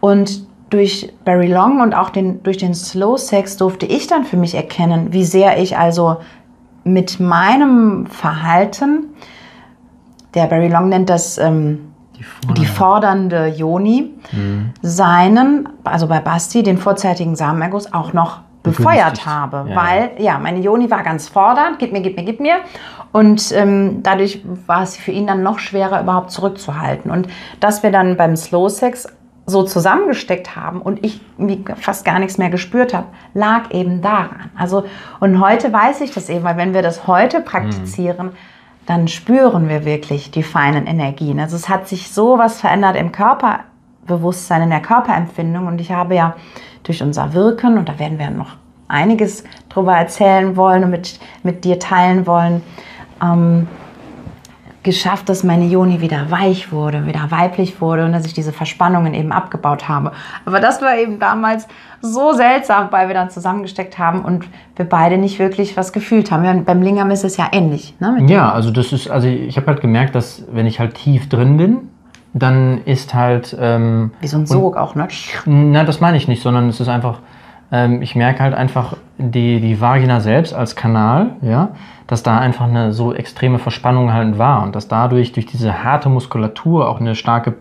Und 0.00 0.44
durch 0.70 1.12
Barry 1.24 1.46
Long 1.46 1.80
und 1.80 1.94
auch 1.94 2.10
den, 2.10 2.42
durch 2.42 2.56
den 2.56 2.74
Slow 2.74 3.16
Sex 3.16 3.56
durfte 3.56 3.86
ich 3.86 4.08
dann 4.08 4.24
für 4.24 4.36
mich 4.36 4.56
erkennen, 4.56 5.12
wie 5.12 5.24
sehr 5.24 5.62
ich 5.62 5.78
also 5.78 6.16
mit 6.82 7.20
meinem 7.20 8.06
Verhalten, 8.06 9.04
der 10.34 10.48
Barry 10.48 10.66
Long 10.66 10.88
nennt 10.88 11.10
das 11.10 11.38
ähm, 11.38 11.89
die, 12.20 12.24
fordernde. 12.24 12.60
die 12.60 12.66
fordernde 12.66 13.46
Joni 13.46 14.14
mhm. 14.32 14.70
seinen, 14.82 15.68
also 15.84 16.06
bei 16.06 16.20
Basti, 16.20 16.62
den 16.62 16.78
vorzeitigen 16.78 17.34
Samenerguss 17.36 17.92
auch 17.92 18.12
noch 18.12 18.40
befeuert 18.62 19.24
habe, 19.24 19.70
ja, 19.70 19.76
weil 19.76 20.10
ja. 20.18 20.38
meine 20.38 20.60
Joni 20.60 20.90
war 20.90 21.02
ganz 21.02 21.28
fordernd, 21.28 21.78
gib 21.78 21.92
mir, 21.92 22.02
gib 22.02 22.16
mir, 22.16 22.24
gib 22.24 22.40
mir 22.40 22.56
und 23.12 23.52
ähm, 23.52 24.02
dadurch 24.02 24.42
war 24.66 24.82
es 24.82 24.96
für 24.96 25.12
ihn 25.12 25.26
dann 25.26 25.42
noch 25.42 25.58
schwerer 25.58 26.02
überhaupt 26.02 26.30
zurückzuhalten 26.30 27.10
und 27.10 27.28
dass 27.60 27.82
wir 27.82 27.90
dann 27.90 28.16
beim 28.18 28.36
Slow 28.36 28.68
Sex 28.68 29.08
so 29.46 29.62
zusammengesteckt 29.62 30.54
haben 30.54 30.82
und 30.82 31.04
ich 31.04 31.20
fast 31.76 32.04
gar 32.04 32.18
nichts 32.18 32.36
mehr 32.36 32.50
gespürt 32.50 32.92
habe, 32.94 33.06
lag 33.34 33.70
eben 33.72 34.02
daran. 34.02 34.50
Also 34.56 34.84
und 35.20 35.40
heute 35.40 35.72
weiß 35.72 36.02
ich 36.02 36.12
das 36.12 36.28
eben, 36.28 36.44
weil 36.44 36.58
wenn 36.58 36.74
wir 36.74 36.82
das 36.82 37.06
heute 37.06 37.40
praktizieren, 37.40 38.26
mhm 38.26 38.36
dann 38.86 39.08
spüren 39.08 39.68
wir 39.68 39.84
wirklich 39.84 40.30
die 40.30 40.42
feinen 40.42 40.86
Energien. 40.86 41.38
Also 41.38 41.56
es 41.56 41.68
hat 41.68 41.88
sich 41.88 42.10
so 42.10 42.38
was 42.38 42.60
verändert 42.60 42.96
im 42.96 43.12
Körperbewusstsein, 43.12 44.62
in 44.62 44.70
der 44.70 44.80
Körperempfindung. 44.80 45.66
Und 45.66 45.80
ich 45.80 45.92
habe 45.92 46.14
ja 46.14 46.34
durch 46.82 47.02
unser 47.02 47.32
Wirken, 47.32 47.78
und 47.78 47.88
da 47.88 47.98
werden 47.98 48.18
wir 48.18 48.30
noch 48.30 48.56
einiges 48.88 49.44
drüber 49.68 49.96
erzählen 49.96 50.56
wollen 50.56 50.84
und 50.84 50.90
mit, 50.90 51.20
mit 51.42 51.64
dir 51.64 51.78
teilen 51.78 52.26
wollen, 52.26 52.62
ähm, 53.22 53.68
geschafft, 54.82 55.28
dass 55.28 55.44
meine 55.44 55.66
Joni 55.66 56.00
wieder 56.00 56.30
weich 56.30 56.72
wurde, 56.72 57.06
wieder 57.06 57.30
weiblich 57.30 57.80
wurde 57.80 58.06
und 58.06 58.12
dass 58.12 58.24
ich 58.24 58.32
diese 58.32 58.52
Verspannungen 58.52 59.12
eben 59.12 59.30
abgebaut 59.30 59.88
habe. 59.88 60.12
Aber 60.46 60.60
das 60.60 60.80
war 60.80 60.96
eben 60.96 61.18
damals 61.18 61.68
so 62.00 62.32
seltsam, 62.32 62.88
weil 62.90 63.08
wir 63.08 63.14
dann 63.14 63.28
zusammengesteckt 63.28 63.98
haben 63.98 64.24
und 64.24 64.46
wir 64.76 64.86
beide 64.86 65.18
nicht 65.18 65.38
wirklich 65.38 65.76
was 65.76 65.92
gefühlt 65.92 66.30
haben. 66.30 66.44
Ja, 66.44 66.54
beim 66.54 66.80
Lingam 66.80 67.10
ist 67.10 67.24
es 67.24 67.36
ja 67.36 67.48
ähnlich. 67.52 67.94
Ne, 68.00 68.24
ja, 68.26 68.50
also 68.52 68.70
das 68.70 68.92
ist, 68.92 69.10
also 69.10 69.28
ich 69.28 69.56
habe 69.58 69.66
halt 69.66 69.82
gemerkt, 69.82 70.14
dass 70.14 70.44
wenn 70.50 70.66
ich 70.66 70.80
halt 70.80 70.94
tief 70.94 71.28
drin 71.28 71.58
bin, 71.58 71.78
dann 72.32 72.80
ist 72.84 73.12
halt 73.12 73.54
ähm, 73.60 74.12
wie 74.20 74.28
so 74.28 74.38
ein 74.38 74.46
Sog 74.46 74.76
auch, 74.76 74.94
ne? 74.94 75.08
Na, 75.44 75.84
das 75.84 76.00
meine 76.00 76.16
ich 76.16 76.26
nicht, 76.28 76.42
sondern 76.42 76.68
es 76.68 76.80
ist 76.80 76.88
einfach, 76.88 77.18
ähm, 77.72 78.00
ich 78.00 78.14
merke 78.14 78.40
halt 78.40 78.54
einfach 78.54 78.96
die 79.18 79.60
die 79.60 79.80
Vagina 79.80 80.20
selbst 80.20 80.54
als 80.54 80.74
Kanal, 80.74 81.32
ja 81.42 81.70
dass 82.10 82.24
da 82.24 82.38
einfach 82.38 82.66
eine 82.66 82.92
so 82.92 83.14
extreme 83.14 83.60
Verspannung 83.60 84.12
halt 84.12 84.36
war 84.36 84.64
und 84.64 84.74
dass 84.74 84.88
dadurch 84.88 85.30
durch 85.30 85.46
diese 85.46 85.84
harte 85.84 86.08
Muskulatur 86.08 86.88
auch 86.88 86.98
eine 86.98 87.14
starke 87.14 87.54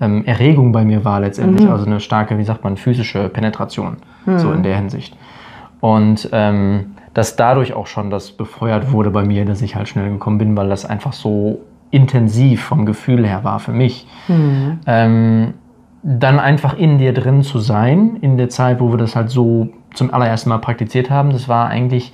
ähm, 0.00 0.24
Erregung 0.24 0.72
bei 0.72 0.84
mir 0.84 1.04
war 1.04 1.20
letztendlich, 1.20 1.64
mhm. 1.64 1.70
also 1.70 1.86
eine 1.86 2.00
starke, 2.00 2.36
wie 2.36 2.42
sagt 2.42 2.64
man, 2.64 2.76
physische 2.76 3.28
Penetration, 3.28 3.98
mhm. 4.26 4.38
so 4.40 4.50
in 4.50 4.64
der 4.64 4.74
Hinsicht. 4.74 5.16
Und 5.78 6.28
ähm, 6.32 6.96
dass 7.14 7.36
dadurch 7.36 7.74
auch 7.74 7.86
schon 7.86 8.10
das 8.10 8.32
befeuert 8.32 8.90
wurde 8.90 9.12
bei 9.12 9.22
mir, 9.22 9.44
dass 9.44 9.62
ich 9.62 9.76
halt 9.76 9.86
schnell 9.86 10.10
gekommen 10.10 10.38
bin, 10.38 10.56
weil 10.56 10.68
das 10.68 10.84
einfach 10.84 11.12
so 11.12 11.60
intensiv 11.92 12.64
vom 12.64 12.86
Gefühl 12.86 13.24
her 13.24 13.44
war 13.44 13.60
für 13.60 13.70
mich. 13.70 14.08
Mhm. 14.26 14.80
Ähm, 14.88 15.54
dann 16.02 16.40
einfach 16.40 16.76
in 16.76 16.98
dir 16.98 17.14
drin 17.14 17.42
zu 17.44 17.60
sein, 17.60 18.16
in 18.22 18.38
der 18.38 18.48
Zeit, 18.48 18.80
wo 18.80 18.90
wir 18.90 18.98
das 18.98 19.14
halt 19.14 19.30
so 19.30 19.68
zum 19.94 20.12
allerersten 20.12 20.48
Mal 20.48 20.58
praktiziert 20.58 21.10
haben, 21.10 21.30
das 21.30 21.48
war 21.48 21.68
eigentlich 21.68 22.12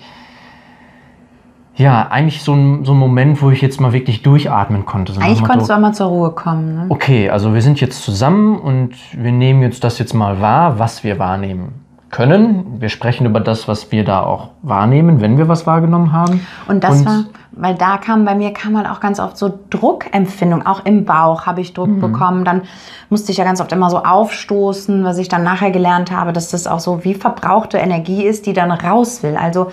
ja, 1.80 2.08
eigentlich 2.10 2.42
so 2.42 2.52
ein, 2.52 2.84
so 2.84 2.92
ein 2.92 2.98
Moment, 2.98 3.40
wo 3.40 3.50
ich 3.50 3.62
jetzt 3.62 3.80
mal 3.80 3.94
wirklich 3.94 4.22
durchatmen 4.22 4.84
konnte. 4.84 5.14
So 5.14 5.20
eigentlich 5.20 5.42
konntest 5.42 5.70
du 5.70 5.74
auch 5.74 5.80
mal 5.80 5.94
zur 5.94 6.08
Ruhe 6.08 6.30
kommen. 6.32 6.74
Ne? 6.74 6.86
Okay, 6.90 7.30
also 7.30 7.54
wir 7.54 7.62
sind 7.62 7.80
jetzt 7.80 8.02
zusammen 8.02 8.58
und 8.58 8.94
wir 9.12 9.32
nehmen 9.32 9.62
jetzt 9.62 9.82
das 9.82 9.98
jetzt 9.98 10.12
mal 10.12 10.42
wahr, 10.42 10.78
was 10.78 11.04
wir 11.04 11.18
wahrnehmen 11.18 11.86
können. 12.10 12.80
Wir 12.80 12.90
sprechen 12.90 13.24
über 13.24 13.40
das, 13.40 13.66
was 13.66 13.90
wir 13.92 14.04
da 14.04 14.22
auch 14.22 14.50
wahrnehmen, 14.60 15.22
wenn 15.22 15.38
wir 15.38 15.48
was 15.48 15.66
wahrgenommen 15.66 16.12
haben. 16.12 16.46
Und 16.68 16.84
das 16.84 16.98
und 16.98 17.06
war, 17.06 17.24
weil 17.52 17.76
da 17.76 17.96
kam 17.96 18.26
bei 18.26 18.34
mir 18.34 18.52
kam 18.52 18.76
halt 18.76 18.86
auch 18.86 19.00
ganz 19.00 19.18
oft 19.18 19.38
so 19.38 19.58
Druckempfindung, 19.70 20.66
auch 20.66 20.84
im 20.84 21.06
Bauch 21.06 21.46
habe 21.46 21.62
ich 21.62 21.72
Druck 21.72 21.88
mhm. 21.88 22.00
bekommen. 22.00 22.44
Dann 22.44 22.62
musste 23.08 23.32
ich 23.32 23.38
ja 23.38 23.44
ganz 23.44 23.60
oft 23.62 23.72
immer 23.72 23.88
so 23.88 24.04
aufstoßen, 24.04 25.02
was 25.02 25.16
ich 25.16 25.28
dann 25.28 25.44
nachher 25.44 25.70
gelernt 25.70 26.10
habe, 26.10 26.34
dass 26.34 26.50
das 26.50 26.66
auch 26.66 26.80
so 26.80 27.04
wie 27.04 27.14
verbrauchte 27.14 27.78
Energie 27.78 28.24
ist, 28.24 28.44
die 28.44 28.52
dann 28.52 28.70
raus 28.70 29.22
will. 29.22 29.36
Also 29.36 29.70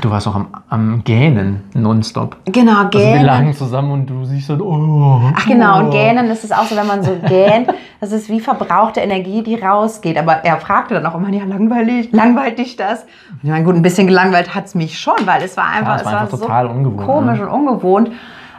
Du 0.00 0.10
warst 0.10 0.26
auch 0.28 0.34
am, 0.34 0.48
am 0.68 1.04
Gähnen 1.04 1.64
nonstop. 1.74 2.36
Genau, 2.44 2.88
Gähnen. 2.88 3.06
Also 3.06 3.18
wir 3.18 3.22
lagen 3.22 3.54
zusammen 3.54 3.90
und 3.92 4.06
du 4.06 4.24
siehst 4.24 4.50
dann, 4.50 4.60
oh. 4.60 5.20
Ach 5.34 5.46
genau, 5.46 5.78
und 5.78 5.86
oh. 5.86 5.90
Gähnen 5.90 6.26
ist 6.30 6.44
es 6.44 6.52
auch 6.52 6.64
so, 6.64 6.76
wenn 6.76 6.86
man 6.86 7.02
so 7.02 7.16
gähnt, 7.26 7.68
das 8.00 8.12
ist 8.12 8.28
wie 8.28 8.40
verbrauchte 8.40 9.00
Energie, 9.00 9.42
die 9.42 9.56
rausgeht. 9.56 10.18
Aber 10.18 10.44
er 10.44 10.58
fragte 10.58 10.94
dann 10.94 11.06
auch 11.06 11.14
immer, 11.14 11.30
ja, 11.30 11.44
langweilig, 11.44 12.10
langweilt 12.12 12.58
dich 12.58 12.76
das? 12.76 13.06
Ja, 13.42 13.58
gut, 13.60 13.74
ein 13.74 13.82
bisschen 13.82 14.06
gelangweilt 14.06 14.54
hat 14.54 14.66
es 14.66 14.74
mich 14.74 14.98
schon, 14.98 15.16
weil 15.24 15.42
es 15.42 15.56
war 15.56 15.68
einfach, 15.68 15.94
ja, 15.94 15.96
es 15.96 16.04
war, 16.04 16.20
einfach 16.20 16.32
war 16.32 16.40
total 16.40 16.66
so 16.66 16.72
ungewohnt, 16.72 17.06
komisch 17.06 17.38
ne? 17.38 17.48
und 17.48 17.68
ungewohnt. 17.68 18.10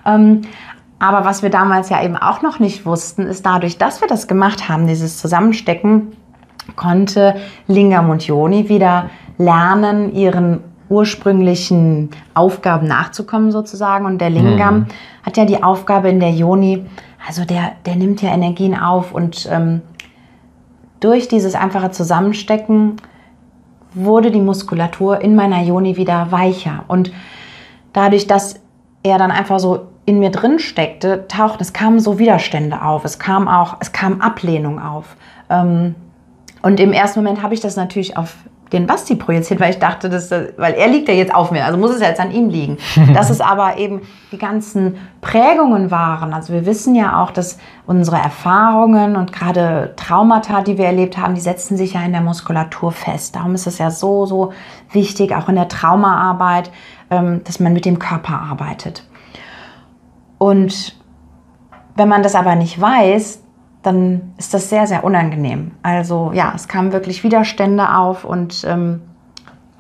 Ähm, 0.06 0.42
aber 1.00 1.26
was 1.26 1.44
wir 1.44 1.52
damals 1.52 1.90
ja 1.90 2.04
eben 2.04 2.18
auch 2.18 2.42
noch 2.42 2.60
nicht 2.60 2.86
wussten, 2.86 3.28
ist 3.28 3.46
dadurch, 3.46 3.78
dass 3.78 4.02
wir 4.02 4.08
das 4.08 4.28
gemacht 4.28 4.68
haben, 4.68 4.88
dieses 4.88 5.20
Zusammenstecken, 5.20 6.14
konnte 6.76 7.36
Lingam 7.68 8.10
und 8.10 8.26
Joni 8.26 8.68
wieder 8.70 9.10
lernen, 9.38 10.14
ihren 10.14 10.62
ursprünglichen 10.90 12.10
Aufgaben 12.34 12.88
nachzukommen 12.88 13.52
sozusagen. 13.52 14.06
Und 14.06 14.20
der 14.20 14.30
Lingam 14.30 14.80
mhm. 14.80 14.86
hat 15.24 15.38
ja 15.38 15.46
die 15.46 15.64
Aufgabe 15.64 16.10
in 16.10 16.20
der 16.20 16.32
Yoni 16.32 16.86
also 17.28 17.44
der, 17.44 17.74
der 17.86 17.96
nimmt 17.96 18.22
ja 18.22 18.34
Energien 18.34 18.78
auf 18.78 19.14
und 19.14 19.50
ähm, 19.52 19.82
durch 21.00 21.28
dieses 21.28 21.56
einfache 21.56 21.92
Zusammenstecken 21.92 22.96
wurde 23.94 24.32
die 24.32 24.40
Muskulatur 24.40 25.22
in 25.22 25.36
meiner 25.36 25.62
Joni 25.62 25.98
wieder 25.98 26.32
weicher. 26.32 26.86
Und 26.88 27.12
dadurch, 27.94 28.28
dass 28.28 28.60
er 29.04 29.18
dann 29.18 29.32
einfach 29.32 29.60
so 29.60 29.88
in 30.06 30.20
mir 30.20 30.32
drin 30.32 30.60
steckte, 30.60 31.28
tauchten, 31.28 31.62
es 31.62 31.74
kamen 31.74 32.00
so 32.00 32.18
Widerstände 32.18 32.82
auf, 32.82 33.04
es 33.04 33.20
kam 33.20 33.48
auch, 33.48 33.78
es 33.80 33.92
kam 33.92 34.22
Ablehnung 34.22 34.80
auf. 34.80 35.18
Ähm, 35.50 35.96
und 36.62 36.80
im 36.80 36.94
ersten 36.94 37.20
Moment 37.20 37.44
habe 37.44 37.54
ich 37.54 37.60
das 37.60 37.76
natürlich 37.76 38.18
auf 38.18 38.38
den 38.74 38.88
Basti 38.88 39.16
projiziert, 39.16 39.60
weil 39.60 39.72
ich 39.72 39.80
dachte, 39.80 40.10
dass, 40.10 40.32
weil 40.32 40.74
er 40.74 40.88
liegt 40.88 41.08
ja 41.08 41.14
jetzt 41.14 41.34
auf 41.34 41.52
mir, 41.52 41.66
also 41.66 41.78
muss 41.78 41.92
es 41.92 42.02
jetzt 42.02 42.20
an 42.20 42.32
ihm 42.32 42.50
liegen. 42.50 42.78
Dass 43.14 43.30
es 43.30 43.42
aber 43.42 43.78
eben 43.78 44.02
die 44.32 44.38
ganzen 44.38 44.98
Prägungen 45.22 45.90
waren. 45.90 46.34
Also 46.34 46.54
wir 46.54 46.66
wissen 46.66 46.96
ja 46.96 47.24
auch, 47.24 47.32
dass 47.32 47.58
unsere 47.86 48.18
Erfahrungen 48.18 49.16
und 49.16 49.32
gerade 49.32 49.94
Traumata, 49.96 50.62
die 50.62 50.78
wir 50.78 50.86
erlebt 50.86 51.18
haben, 51.18 51.36
die 51.36 51.42
setzen 51.42 51.78
sich 51.78 51.94
ja 51.94 52.02
in 52.02 52.12
der 52.12 52.22
Muskulatur 52.22 52.92
fest. 52.92 53.36
Darum 53.36 53.56
ist 53.56 53.68
es 53.68 53.78
ja 53.78 53.90
so, 53.90 54.26
so 54.26 54.52
wichtig, 54.92 55.34
auch 55.34 55.48
in 55.50 55.56
der 55.56 55.68
Traumaarbeit, 55.68 56.72
ähm, 57.10 57.42
dass 57.46 57.60
man 57.60 57.74
mit 57.74 57.86
dem 57.86 58.00
Körper 58.00 58.42
arbeitet. 58.42 59.04
Und 60.38 60.96
wenn 61.96 62.08
man 62.08 62.22
das 62.22 62.36
aber 62.36 62.56
nicht 62.56 62.80
weiß, 62.80 63.42
dann 63.88 64.34
ist 64.38 64.54
das 64.54 64.70
sehr, 64.70 64.86
sehr 64.86 65.06
unangenehm. 65.06 65.72
Also 65.82 66.32
ja, 66.34 66.52
es 66.54 66.68
kamen 66.68 66.92
wirklich 66.92 67.24
Widerstände 67.24 67.96
auf 67.96 68.26
und 68.26 68.66
ähm, 68.68 69.02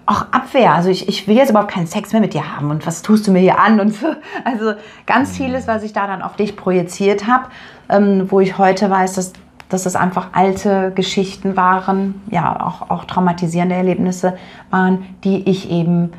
auch 0.05 0.21
Abwehr. 0.31 0.73
Also 0.73 0.89
ich, 0.89 1.09
ich 1.09 1.27
will 1.27 1.35
jetzt 1.35 1.49
überhaupt 1.49 1.71
keinen 1.71 1.87
Sex 1.87 2.13
mehr 2.13 2.21
mit 2.21 2.33
dir 2.33 2.55
haben 2.55 2.71
und 2.71 2.87
was 2.87 3.01
tust 3.01 3.27
du 3.27 3.31
mir 3.31 3.39
hier 3.39 3.59
an 3.59 3.81
und 3.81 3.93
so. 3.93 4.07
Also 4.45 4.73
ganz 5.05 5.35
vieles, 5.35 5.67
was 5.67 5.83
ich 5.83 5.91
da 5.91 6.07
dann 6.07 6.21
auf 6.21 6.37
dich 6.37 6.55
projiziert 6.55 7.27
habe, 7.27 7.49
ähm, 7.89 8.31
wo 8.31 8.39
ich 8.39 8.57
heute 8.57 8.89
weiß, 8.89 9.15
dass, 9.15 9.33
dass 9.67 9.85
es 9.85 9.97
einfach 9.97 10.29
alte 10.31 10.93
Geschichten 10.95 11.57
waren, 11.57 12.21
ja, 12.31 12.65
auch, 12.65 12.89
auch 12.89 13.03
traumatisierende 13.03 13.75
Erlebnisse 13.75 14.37
waren, 14.69 15.05
die 15.25 15.49
ich 15.49 15.69
eben 15.69 16.11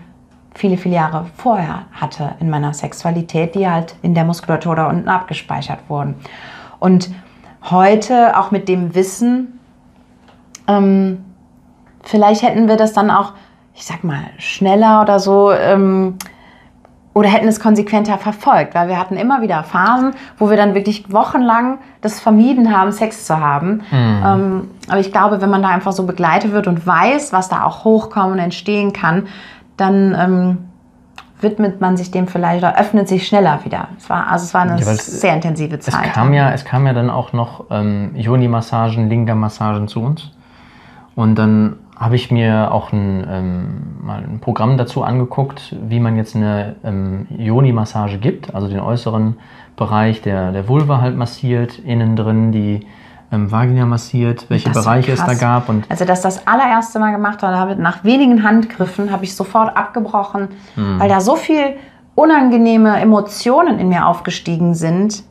viele, 0.55 0.77
viele 0.77 0.97
Jahre 0.97 1.25
vorher 1.37 1.87
hatte 1.93 2.35
in 2.41 2.51
meiner 2.51 2.75
Sexualität, 2.75 3.55
die 3.55 3.67
halt 3.67 3.97
in 4.03 4.15
der 4.15 4.25
Muskulatur 4.25 4.77
da 4.77 4.89
unten 4.89 5.09
abgespeichert 5.09 5.79
wurden. 5.89 6.17
Und 6.81 7.11
heute 7.71 8.39
auch 8.39 8.51
mit 8.51 8.69
dem 8.69 8.95
Wissen, 8.95 9.59
ähm, 10.67 11.25
vielleicht 12.03 12.43
hätten 12.43 12.69
wir 12.69 12.77
das 12.77 12.93
dann 12.93 13.11
auch, 13.11 13.33
ich 13.75 13.85
sag 13.85 14.05
mal, 14.05 14.21
schneller 14.39 15.03
oder 15.03 15.19
so 15.19 15.53
ähm, 15.53 16.17
oder 17.15 17.29
hätten 17.29 17.49
es 17.49 17.59
konsequenter 17.59 18.17
verfolgt, 18.19 18.75
weil 18.75 18.89
wir 18.89 18.99
hatten 18.99 19.17
immer 19.17 19.43
wieder 19.43 19.65
Phasen, 19.65 20.13
wo 20.37 20.51
wir 20.51 20.57
dann 20.57 20.75
wirklich 20.75 21.13
wochenlang 21.13 21.79
das 22.01 22.21
vermieden 22.21 22.77
haben, 22.77 22.93
Sex 22.93 23.27
zu 23.27 23.41
haben. 23.41 23.83
Mhm. 23.91 24.23
Ähm, 24.25 24.71
aber 24.89 25.01
ich 25.01 25.11
glaube, 25.11 25.41
wenn 25.41 25.51
man 25.51 25.63
da 25.63 25.69
einfach 25.69 25.93
so 25.93 26.07
begleitet 26.07 26.53
wird 26.53 26.69
und 26.69 26.87
weiß, 26.87 27.33
was 27.33 27.49
da 27.49 27.65
auch 27.65 27.85
hochkommen 27.85 28.33
und 28.33 28.39
entstehen 28.39 28.93
kann, 28.93 29.27
dann 29.77 30.15
ähm, 30.19 30.68
widmet 31.41 31.81
man 31.81 31.97
sich 31.97 32.11
dem 32.11 32.27
vielleicht 32.27 32.63
oder 32.63 32.79
öffnet 32.79 33.09
sich 33.09 33.27
schneller 33.27 33.61
wieder. 33.65 33.89
Es 33.97 34.11
war, 34.11 34.29
also 34.29 34.45
es 34.45 34.55
war 34.55 34.63
eine 34.63 34.79
ja, 34.79 34.95
sehr 34.95 35.35
intensive 35.35 35.79
Zeit. 35.79 36.07
Es 36.07 36.13
kam 36.13 36.33
ja, 36.33 36.53
es 36.53 36.65
kam 36.65 36.87
ja 36.87 36.93
dann 36.93 37.11
auch 37.11 37.33
noch 37.33 37.67
ähm, 37.71 38.11
Yoni-Massagen, 38.15 39.09
Linga-Massagen 39.09 39.89
zu 39.89 40.01
uns. 40.01 40.31
Und 41.15 41.37
dann 41.37 41.77
habe 41.99 42.15
ich 42.15 42.31
mir 42.31 42.73
auch 42.73 42.93
ein, 42.93 43.27
ähm, 43.29 43.83
mal 44.03 44.23
ein 44.23 44.39
Programm 44.41 44.77
dazu 44.77 45.03
angeguckt, 45.03 45.75
wie 45.89 45.99
man 45.99 46.17
jetzt 46.17 46.37
eine 46.37 46.77
ähm, 46.85 47.27
Yoni-Massage 47.31 48.19
gibt, 48.19 48.55
also 48.55 48.69
den 48.69 48.81
äußeren 48.81 49.37
Bereich 49.77 50.23
der, 50.23 50.53
der 50.53 50.69
Vulva 50.69 51.01
halt 51.01 51.17
massiert, 51.17 51.79
innen 51.79 52.15
drin 52.15 52.53
die 52.53 52.87
ähm, 53.31 53.51
Vagina 53.53 53.85
massiert, 53.85 54.47
welche 54.49 54.71
Bereiche 54.71 55.13
es 55.13 55.25
da 55.25 55.35
gab. 55.35 55.69
Und 55.69 55.85
also 55.91 56.05
das 56.05 56.23
das 56.23 56.47
allererste 56.47 56.99
Mal 56.99 57.13
gemacht 57.13 57.43
habe, 57.43 57.77
nach 57.77 58.05
wenigen 58.05 58.43
Handgriffen 58.43 59.11
habe 59.11 59.25
ich 59.25 59.35
sofort 59.35 59.77
abgebrochen, 59.77 60.49
mhm. 60.77 60.99
weil 60.99 61.09
da 61.09 61.21
so 61.21 61.37
viel 61.37 61.77
unangenehme 62.15 62.99
Emotionen 63.01 63.79
in 63.79 63.91
mir 63.91 64.07
aufgestiegen 64.07 64.75
sind. 64.75 65.23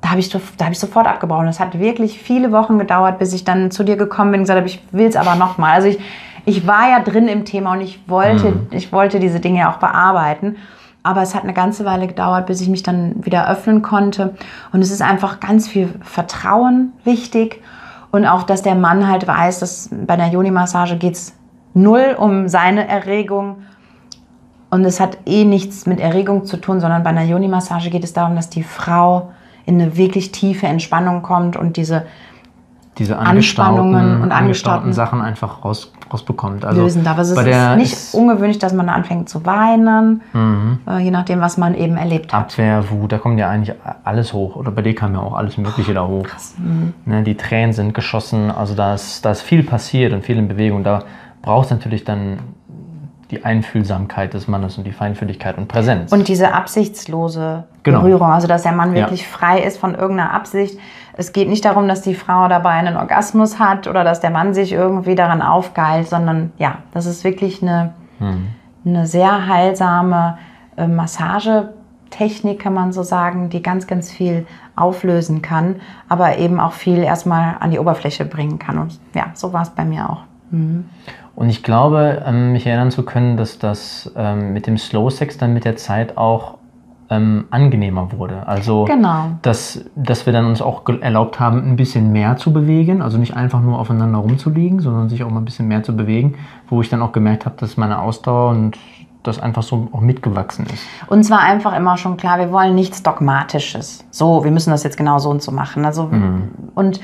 Da 0.00 0.10
habe 0.10 0.20
ich, 0.20 0.30
da 0.30 0.38
hab 0.64 0.72
ich 0.72 0.78
sofort 0.78 1.06
abgebrochen. 1.06 1.46
Das 1.46 1.60
hat 1.60 1.78
wirklich 1.78 2.18
viele 2.18 2.52
Wochen 2.52 2.78
gedauert, 2.78 3.18
bis 3.18 3.32
ich 3.32 3.44
dann 3.44 3.70
zu 3.70 3.84
dir 3.84 3.96
gekommen 3.96 4.32
bin 4.32 4.40
und 4.40 4.44
gesagt 4.44 4.58
habe, 4.58 4.68
ich 4.68 4.80
will 4.92 5.06
es 5.06 5.16
aber 5.16 5.34
nochmal. 5.34 5.74
Also 5.74 5.88
ich, 5.88 5.98
ich 6.44 6.66
war 6.66 6.88
ja 6.88 7.00
drin 7.00 7.28
im 7.28 7.44
Thema 7.44 7.72
und 7.72 7.80
ich 7.80 8.00
wollte, 8.08 8.50
mhm. 8.52 8.66
ich 8.70 8.92
wollte 8.92 9.20
diese 9.20 9.40
Dinge 9.40 9.68
auch 9.68 9.76
bearbeiten. 9.76 10.56
Aber 11.06 11.22
es 11.22 11.34
hat 11.34 11.44
eine 11.44 11.54
ganze 11.54 11.84
Weile 11.84 12.08
gedauert, 12.08 12.46
bis 12.46 12.60
ich 12.60 12.68
mich 12.68 12.82
dann 12.82 13.24
wieder 13.24 13.48
öffnen 13.48 13.80
konnte. 13.80 14.34
Und 14.72 14.82
es 14.82 14.90
ist 14.90 15.02
einfach 15.02 15.38
ganz 15.38 15.68
viel 15.68 15.88
Vertrauen 16.02 16.92
wichtig. 17.04 17.62
Und 18.10 18.26
auch, 18.26 18.42
dass 18.42 18.62
der 18.62 18.74
Mann 18.74 19.06
halt 19.06 19.26
weiß, 19.26 19.60
dass 19.60 19.88
bei 20.06 20.14
einer 20.14 20.32
Joni-Massage 20.32 20.96
geht 20.96 21.14
es 21.14 21.34
null 21.74 22.16
um 22.18 22.48
seine 22.48 22.88
Erregung. 22.88 23.58
Und 24.70 24.84
es 24.84 24.98
hat 24.98 25.18
eh 25.26 25.44
nichts 25.44 25.86
mit 25.86 26.00
Erregung 26.00 26.44
zu 26.44 26.56
tun, 26.56 26.80
sondern 26.80 27.04
bei 27.04 27.10
einer 27.10 27.24
Joni-Massage 27.24 27.90
geht 27.90 28.02
es 28.02 28.12
darum, 28.12 28.34
dass 28.34 28.50
die 28.50 28.64
Frau 28.64 29.30
in 29.64 29.80
eine 29.80 29.96
wirklich 29.96 30.32
tiefe 30.32 30.66
Entspannung 30.66 31.22
kommt 31.22 31.56
und 31.56 31.76
diese 31.76 32.04
diese 32.98 33.18
Anspannungen 33.18 34.22
und 34.22 34.32
angestauten 34.32 34.92
Sachen 34.92 35.20
einfach 35.20 35.64
raus, 35.64 35.92
rausbekommt. 36.10 36.64
Also 36.64 36.82
lösen 36.82 37.04
darf. 37.04 37.18
Also 37.18 37.38
es 37.38 37.46
ist 37.46 37.76
nicht 37.76 37.92
ist 37.92 38.14
ungewöhnlich, 38.14 38.58
dass 38.58 38.72
man 38.72 38.88
anfängt 38.88 39.28
zu 39.28 39.44
weinen, 39.44 40.22
mhm. 40.32 40.78
äh, 40.88 40.98
je 41.00 41.10
nachdem, 41.10 41.40
was 41.40 41.58
man 41.58 41.74
eben 41.74 41.96
erlebt 41.96 42.32
hat. 42.32 42.52
Abwehr, 42.52 42.88
Wut, 42.90 43.12
da 43.12 43.18
kommt 43.18 43.38
ja 43.38 43.50
eigentlich 43.50 43.76
alles 44.04 44.32
hoch. 44.32 44.56
Oder 44.56 44.70
bei 44.70 44.82
dir 44.82 44.94
kam 44.94 45.12
ja 45.12 45.20
auch 45.20 45.34
alles 45.34 45.58
Mögliche 45.58 45.90
oh, 45.90 45.94
da 45.94 46.06
hoch. 46.06 46.26
Mhm. 46.56 46.94
Ne, 47.04 47.22
die 47.22 47.36
Tränen 47.36 47.74
sind 47.74 47.92
geschossen, 47.92 48.50
also 48.50 48.74
da 48.74 48.94
ist, 48.94 49.24
da 49.24 49.30
ist 49.30 49.42
viel 49.42 49.62
passiert 49.62 50.12
und 50.12 50.24
viel 50.24 50.38
in 50.38 50.48
Bewegung. 50.48 50.82
Da 50.82 51.02
braucht 51.42 51.66
es 51.66 51.70
natürlich 51.70 52.04
dann 52.04 52.38
die 53.30 53.44
Einfühlsamkeit 53.44 54.34
des 54.34 54.46
Mannes 54.46 54.78
und 54.78 54.84
die 54.84 54.92
Feinfühligkeit 54.92 55.58
und 55.58 55.66
Präsenz. 55.66 56.12
Und 56.12 56.28
diese 56.28 56.54
absichtslose 56.54 57.64
genau. 57.82 58.00
Berührung, 58.00 58.30
also 58.30 58.46
dass 58.46 58.62
der 58.62 58.72
Mann 58.72 58.94
wirklich 58.94 59.22
ja. 59.22 59.28
frei 59.28 59.62
ist 59.62 59.78
von 59.78 59.94
irgendeiner 59.94 60.32
Absicht. 60.32 60.78
Es 61.14 61.32
geht 61.32 61.48
nicht 61.48 61.64
darum, 61.64 61.88
dass 61.88 62.02
die 62.02 62.14
Frau 62.14 62.46
dabei 62.48 62.70
einen 62.70 62.96
Orgasmus 62.96 63.58
hat 63.58 63.88
oder 63.88 64.04
dass 64.04 64.20
der 64.20 64.30
Mann 64.30 64.54
sich 64.54 64.72
irgendwie 64.72 65.16
daran 65.16 65.42
aufgeilt, 65.42 66.08
sondern 66.08 66.52
ja, 66.58 66.78
das 66.92 67.06
ist 67.06 67.24
wirklich 67.24 67.62
eine, 67.62 67.94
mhm. 68.20 68.48
eine 68.84 69.06
sehr 69.06 69.48
heilsame 69.48 70.38
äh, 70.76 70.86
Massagetechnik, 70.86 72.60
kann 72.60 72.74
man 72.74 72.92
so 72.92 73.02
sagen, 73.02 73.48
die 73.48 73.62
ganz, 73.62 73.88
ganz 73.88 74.12
viel 74.12 74.46
auflösen 74.76 75.42
kann, 75.42 75.76
aber 76.08 76.38
eben 76.38 76.60
auch 76.60 76.72
viel 76.72 76.98
erstmal 76.98 77.56
an 77.58 77.72
die 77.72 77.80
Oberfläche 77.80 78.24
bringen 78.24 78.60
kann. 78.60 78.78
Und 78.78 79.00
ja, 79.14 79.30
so 79.34 79.52
war 79.52 79.62
es 79.62 79.70
bei 79.70 79.84
mir 79.84 80.08
auch. 80.08 80.20
Mhm. 80.50 80.84
Und 81.36 81.50
ich 81.50 81.62
glaube, 81.62 82.22
ähm, 82.26 82.52
mich 82.52 82.66
erinnern 82.66 82.90
zu 82.90 83.04
können, 83.04 83.36
dass 83.36 83.58
das 83.58 84.10
ähm, 84.16 84.54
mit 84.54 84.66
dem 84.66 84.78
Slow 84.78 85.10
Sex 85.10 85.36
dann 85.36 85.52
mit 85.52 85.66
der 85.66 85.76
Zeit 85.76 86.16
auch 86.16 86.56
ähm, 87.10 87.44
angenehmer 87.50 88.10
wurde. 88.12 88.48
Also, 88.48 88.84
genau. 88.84 89.32
dass, 89.42 89.84
dass 89.94 90.26
wir 90.26 90.32
dann 90.32 90.46
uns 90.46 90.60
auch 90.62 90.82
erlaubt 91.00 91.38
haben, 91.38 91.58
ein 91.58 91.76
bisschen 91.76 92.10
mehr 92.10 92.36
zu 92.36 92.52
bewegen. 92.52 93.02
Also 93.02 93.18
nicht 93.18 93.36
einfach 93.36 93.60
nur 93.60 93.78
aufeinander 93.78 94.18
rumzuliegen, 94.18 94.80
sondern 94.80 95.08
sich 95.10 95.22
auch 95.22 95.30
mal 95.30 95.40
ein 95.40 95.44
bisschen 95.44 95.68
mehr 95.68 95.82
zu 95.82 95.94
bewegen, 95.94 96.36
wo 96.68 96.80
ich 96.80 96.88
dann 96.88 97.02
auch 97.02 97.12
gemerkt 97.12 97.44
habe, 97.44 97.56
dass 97.58 97.76
meine 97.76 98.00
Ausdauer 98.00 98.50
und 98.50 98.78
das 99.22 99.38
einfach 99.38 99.62
so 99.62 99.88
auch 99.92 100.00
mitgewachsen 100.00 100.66
ist. 100.66 100.84
Uns 101.08 101.30
war 101.30 101.40
einfach 101.40 101.76
immer 101.76 101.96
schon 101.98 102.16
klar, 102.16 102.38
wir 102.38 102.50
wollen 102.50 102.74
nichts 102.74 103.02
Dogmatisches. 103.02 104.04
So, 104.10 104.42
wir 104.42 104.50
müssen 104.50 104.70
das 104.70 104.84
jetzt 104.84 104.96
genau 104.96 105.18
so 105.18 105.30
und 105.30 105.42
so 105.42 105.52
machen. 105.52 105.84
Also, 105.84 106.04
mhm. 106.04 106.50
und 106.74 107.00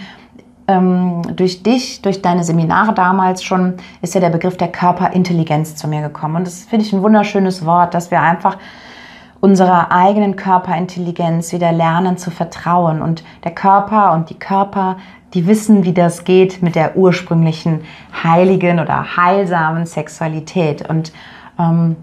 ähm, 0.69 1.23
durch 1.37 1.63
dich, 1.63 2.03
durch 2.03 2.23
deine 2.23 2.45
Seminare 2.45 2.95
damals 2.95 3.43
schon, 3.43 3.75
ist 4.01 4.15
ja 4.15 4.21
der 4.21 4.31
Begriff 4.31 4.57
der 4.57 4.69
Körperintelligenz 4.69 5.77
zu 5.77 5.89
mir 5.89 6.03
gekommen. 6.03 6.37
Und 6.37 6.47
das 6.47 6.65
finde 6.65 6.87
ich 6.87 6.93
ein 6.93 7.03
wunderschönes 7.03 7.65
Wort, 7.65 7.95
dass 7.95 8.11
wir 8.11 8.21
einfach 8.21 8.59
unserer 9.41 9.91
eigenen 9.91 10.37
Körperintelligenz 10.37 11.53
wieder 11.53 11.73
lernen 11.73 12.17
zu 12.17 12.31
vertrauen. 12.31 13.03
Und 13.03 13.25
der 13.43 13.53
Körper 13.53 14.13
und 14.13 14.31
die 14.31 14.39
Körper, 14.39 14.99
die 15.35 15.47
wissen, 15.49 15.85
wie 15.85 15.93
das 15.93 16.25
geht 16.25 16.63
mit 16.63 16.77
der 16.77 16.97
ursprünglichen 16.97 17.83
heiligen 18.23 18.79
oder 18.79 19.17
heilsamen 19.17 19.85
Sexualität. 19.85 20.89
Und 20.89 21.13
ähm, 21.59 21.97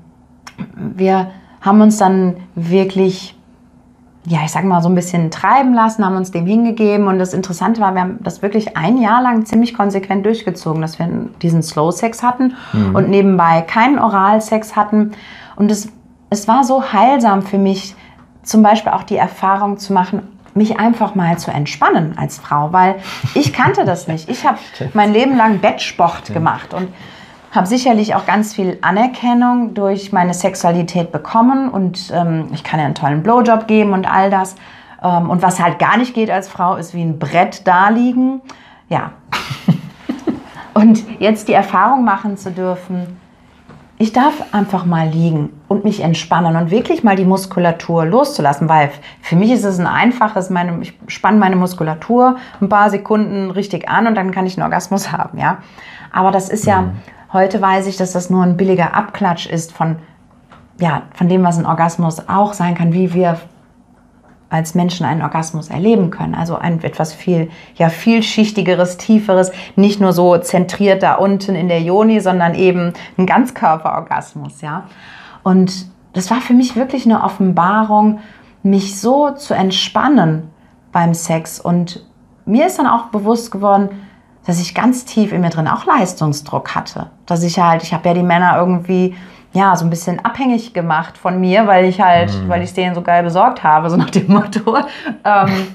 wir 0.75 1.32
haben 1.62 1.80
uns 1.80 1.98
dann 1.98 2.36
wirklich 2.56 3.38
ja, 4.26 4.40
ich 4.44 4.52
sag 4.52 4.66
mal, 4.66 4.82
so 4.82 4.90
ein 4.90 4.96
bisschen 4.96 5.32
treiben 5.32 5.74
lassen, 5.74 6.06
haben 6.06 6.18
uns 6.18 6.32
dem 6.32 6.46
hingegeben. 6.46 7.08
Und 7.08 7.20
das 7.20 7.34
Interessante 7.34 7.80
war, 7.80 7.94
wir 7.94 8.02
haben 8.02 8.20
das 8.22 8.42
wirklich 8.42 8.76
ein 8.76 8.98
Jahr 8.98 9.22
lang 9.22 9.46
ziemlich 9.46 9.74
konsequent 9.74 10.26
durchgezogen, 10.26 10.82
dass 10.82 11.00
wir 11.00 11.08
diesen 11.42 11.64
Slow 11.64 11.92
Sex 11.92 12.22
hatten 12.22 12.56
mhm. 12.74 12.96
und 12.96 13.10
nebenbei 13.10 13.62
keinen 13.62 13.98
Oralsex 13.98 14.76
hatten. 14.76 15.12
Und 15.56 15.72
es, 15.72 15.90
es 16.30 16.48
war 16.48 16.64
so 16.64 16.92
heilsam 16.92 17.42
für 17.42 17.58
mich, 17.58 17.96
zum 18.44 18.62
Beispiel 18.62 18.92
auch 18.92 19.04
die 19.04 19.18
Erfahrung 19.18 19.78
zu 19.78 19.94
machen, 19.94 20.22
mich 20.54 20.80
einfach 20.80 21.16
mal 21.16 21.38
zu 21.38 21.52
entspannen 21.52 22.18
als 22.18 22.38
Frau, 22.40 22.74
weil 22.74 22.96
ich 23.36 23.54
kannte 23.54 23.86
das 23.86 24.08
nicht. 24.08 24.30
Ich 24.30 24.46
habe 24.46 24.58
mein 24.94 25.14
Leben 25.14 25.38
lang 25.38 25.60
Bettsport 25.60 26.34
gemacht 26.34 26.74
und 26.74 26.90
habe 27.51 27.68
sicherlich 27.68 28.15
auch 28.15 28.25
ganz 28.25 28.53
viel 28.53 28.77
Anerkennung 28.82 29.74
durch 29.74 30.12
meine 30.12 30.34
Sexualität 30.34 31.12
bekommen 31.12 31.70
und 31.70 32.12
ähm, 32.13 32.50
ich 32.53 32.63
kann 32.63 32.79
ja 32.79 32.86
einen 32.86 32.96
tollen 32.96 33.24
Blowjob 33.24 33.68
geben 33.68 33.94
und 33.94 34.12
all 34.12 34.29
das. 34.29 34.56
Ähm, 35.01 35.29
und 35.29 35.41
was 35.41 35.60
halt 35.60 35.79
gar 35.79 35.98
nicht 35.98 36.13
geht 36.13 36.29
als 36.29 36.48
Frau, 36.48 36.75
ist 36.75 36.94
wie 36.94 37.01
ein 37.01 37.20
Brett 37.20 37.65
da 37.68 37.89
liegen. 37.89 38.41
Ja. 38.88 39.12
und 40.74 41.03
jetzt 41.20 41.48
die 41.48 41.53
Erfahrung 41.53 42.03
machen 42.03 42.38
zu 42.38 42.51
dürfen, 42.51 43.18
ich 44.01 44.13
darf 44.13 44.53
einfach 44.53 44.86
mal 44.86 45.10
liegen 45.10 45.50
und 45.68 45.84
mich 45.84 46.01
entspannen 46.01 46.56
und 46.56 46.72
wirklich 46.72 47.03
mal 47.03 47.18
die 47.18 47.25
Muskulatur 47.25 48.06
loszulassen, 48.06 48.70
weil 48.70 48.91
für 49.22 49.36
mich 49.36 49.51
ist 49.51 49.65
es 49.65 49.77
ein 49.77 49.88
einfaches, 49.88 50.50
meine, 50.50 50.82
ich 50.82 50.98
spanne 51.08 51.38
meine 51.38 51.58
Muskulatur 51.58 52.38
ein 52.62 52.70
paar 52.70 52.89
Sekunden 52.91 53.51
richtig 53.51 53.89
an 53.89 54.08
und 54.08 54.15
dann 54.15 54.32
kann 54.32 54.46
ich 54.46 54.56
einen 54.56 54.63
Orgasmus 54.63 55.12
haben, 55.12 55.38
ja. 55.38 55.58
Aber 56.13 56.32
das 56.32 56.50
ist 56.50 56.65
ja, 56.65 56.84
mhm. 56.84 56.91
Heute 57.34 57.62
weiß 57.62 57.88
ich, 57.88 57.98
dass 57.98 58.12
das 58.12 58.30
nur 58.30 58.44
ein 58.44 58.58
billiger 58.58 58.96
Abklatsch 58.96 59.46
ist 59.46 59.72
von, 59.72 59.98
ja, 60.80 61.04
von 61.14 61.30
dem, 61.30 61.44
was 61.44 61.58
ein 61.58 61.66
Orgasmus 61.66 62.28
auch 62.28 62.54
sein 62.54 62.76
kann, 62.76 62.94
wie 62.94 63.14
wir 63.14 63.40
als 64.50 64.74
Menschen 64.74 65.06
einen 65.06 65.22
Orgasmus 65.22 65.70
erleben 65.70 66.10
können. 66.10 66.34
Also 66.34 66.56
ein 66.56 66.84
etwas 66.84 67.14
viel, 67.14 67.50
ja, 67.76 67.90
vielschichtigeres, 67.90 68.98
tieferes, 68.98 69.52
nicht 69.76 70.02
nur 70.02 70.12
so 70.12 70.38
zentriert 70.38 71.04
da 71.04 71.16
unten 71.16 71.56
in 71.56 71.68
der 71.68 71.82
Joni, 71.82 72.20
sondern 72.20 72.56
eben 72.56 72.94
ein 73.18 73.26
Ganzkörperorgasmus, 73.26 74.62
ja. 74.62 74.86
Und 75.44 75.88
das 76.14 76.32
war 76.32 76.42
für 76.42 76.54
mich 76.54 76.76
wirklich 76.76 77.06
eine 77.06 77.24
Offenbarung, 77.24 78.20
mich 78.64 79.00
so 79.00 79.32
zu 79.32 79.54
entspannen 79.54 80.50
beim 80.92 81.14
Sex. 81.14 81.60
Und 81.60 82.06
mir 82.46 82.66
ist 82.66 82.80
dann 82.80 82.88
auch 82.88 83.06
bewusst 83.06 83.52
geworden, 83.52 83.90
dass 84.50 84.60
ich 84.60 84.74
ganz 84.74 85.06
tief 85.06 85.32
in 85.32 85.41
mir 85.41 85.51
drin 85.51 85.68
auch 85.68 85.86
Leistungsdruck 85.86 86.74
hatte. 86.74 87.12
Dass 87.27 87.44
ich 87.44 87.60
halt, 87.60 87.84
ich 87.84 87.94
habe 87.94 88.08
ja 88.10 88.15
die 88.15 88.24
Männer 88.24 88.58
irgendwie 88.58 89.15
ja, 89.53 89.75
so 89.75 89.86
ein 89.86 89.91
bisschen 89.91 90.24
abhängig 90.25 90.74
gemacht 90.74 91.20
von 91.20 91.39
mir, 91.39 91.68
weil 91.68 91.86
ich 91.86 92.01
halt, 92.01 92.32
mhm. 92.34 92.50
weil 92.50 92.63
ich 92.63 92.70
es 92.70 92.74
denen 92.74 92.96
so 92.96 93.03
geil 93.03 93.22
besorgt 93.22 93.63
habe, 93.63 93.91
so 93.91 93.96
nach 93.96 94.10
dem 94.10 94.27
Motto. 94.27 94.77
Ähm, 95.24 95.68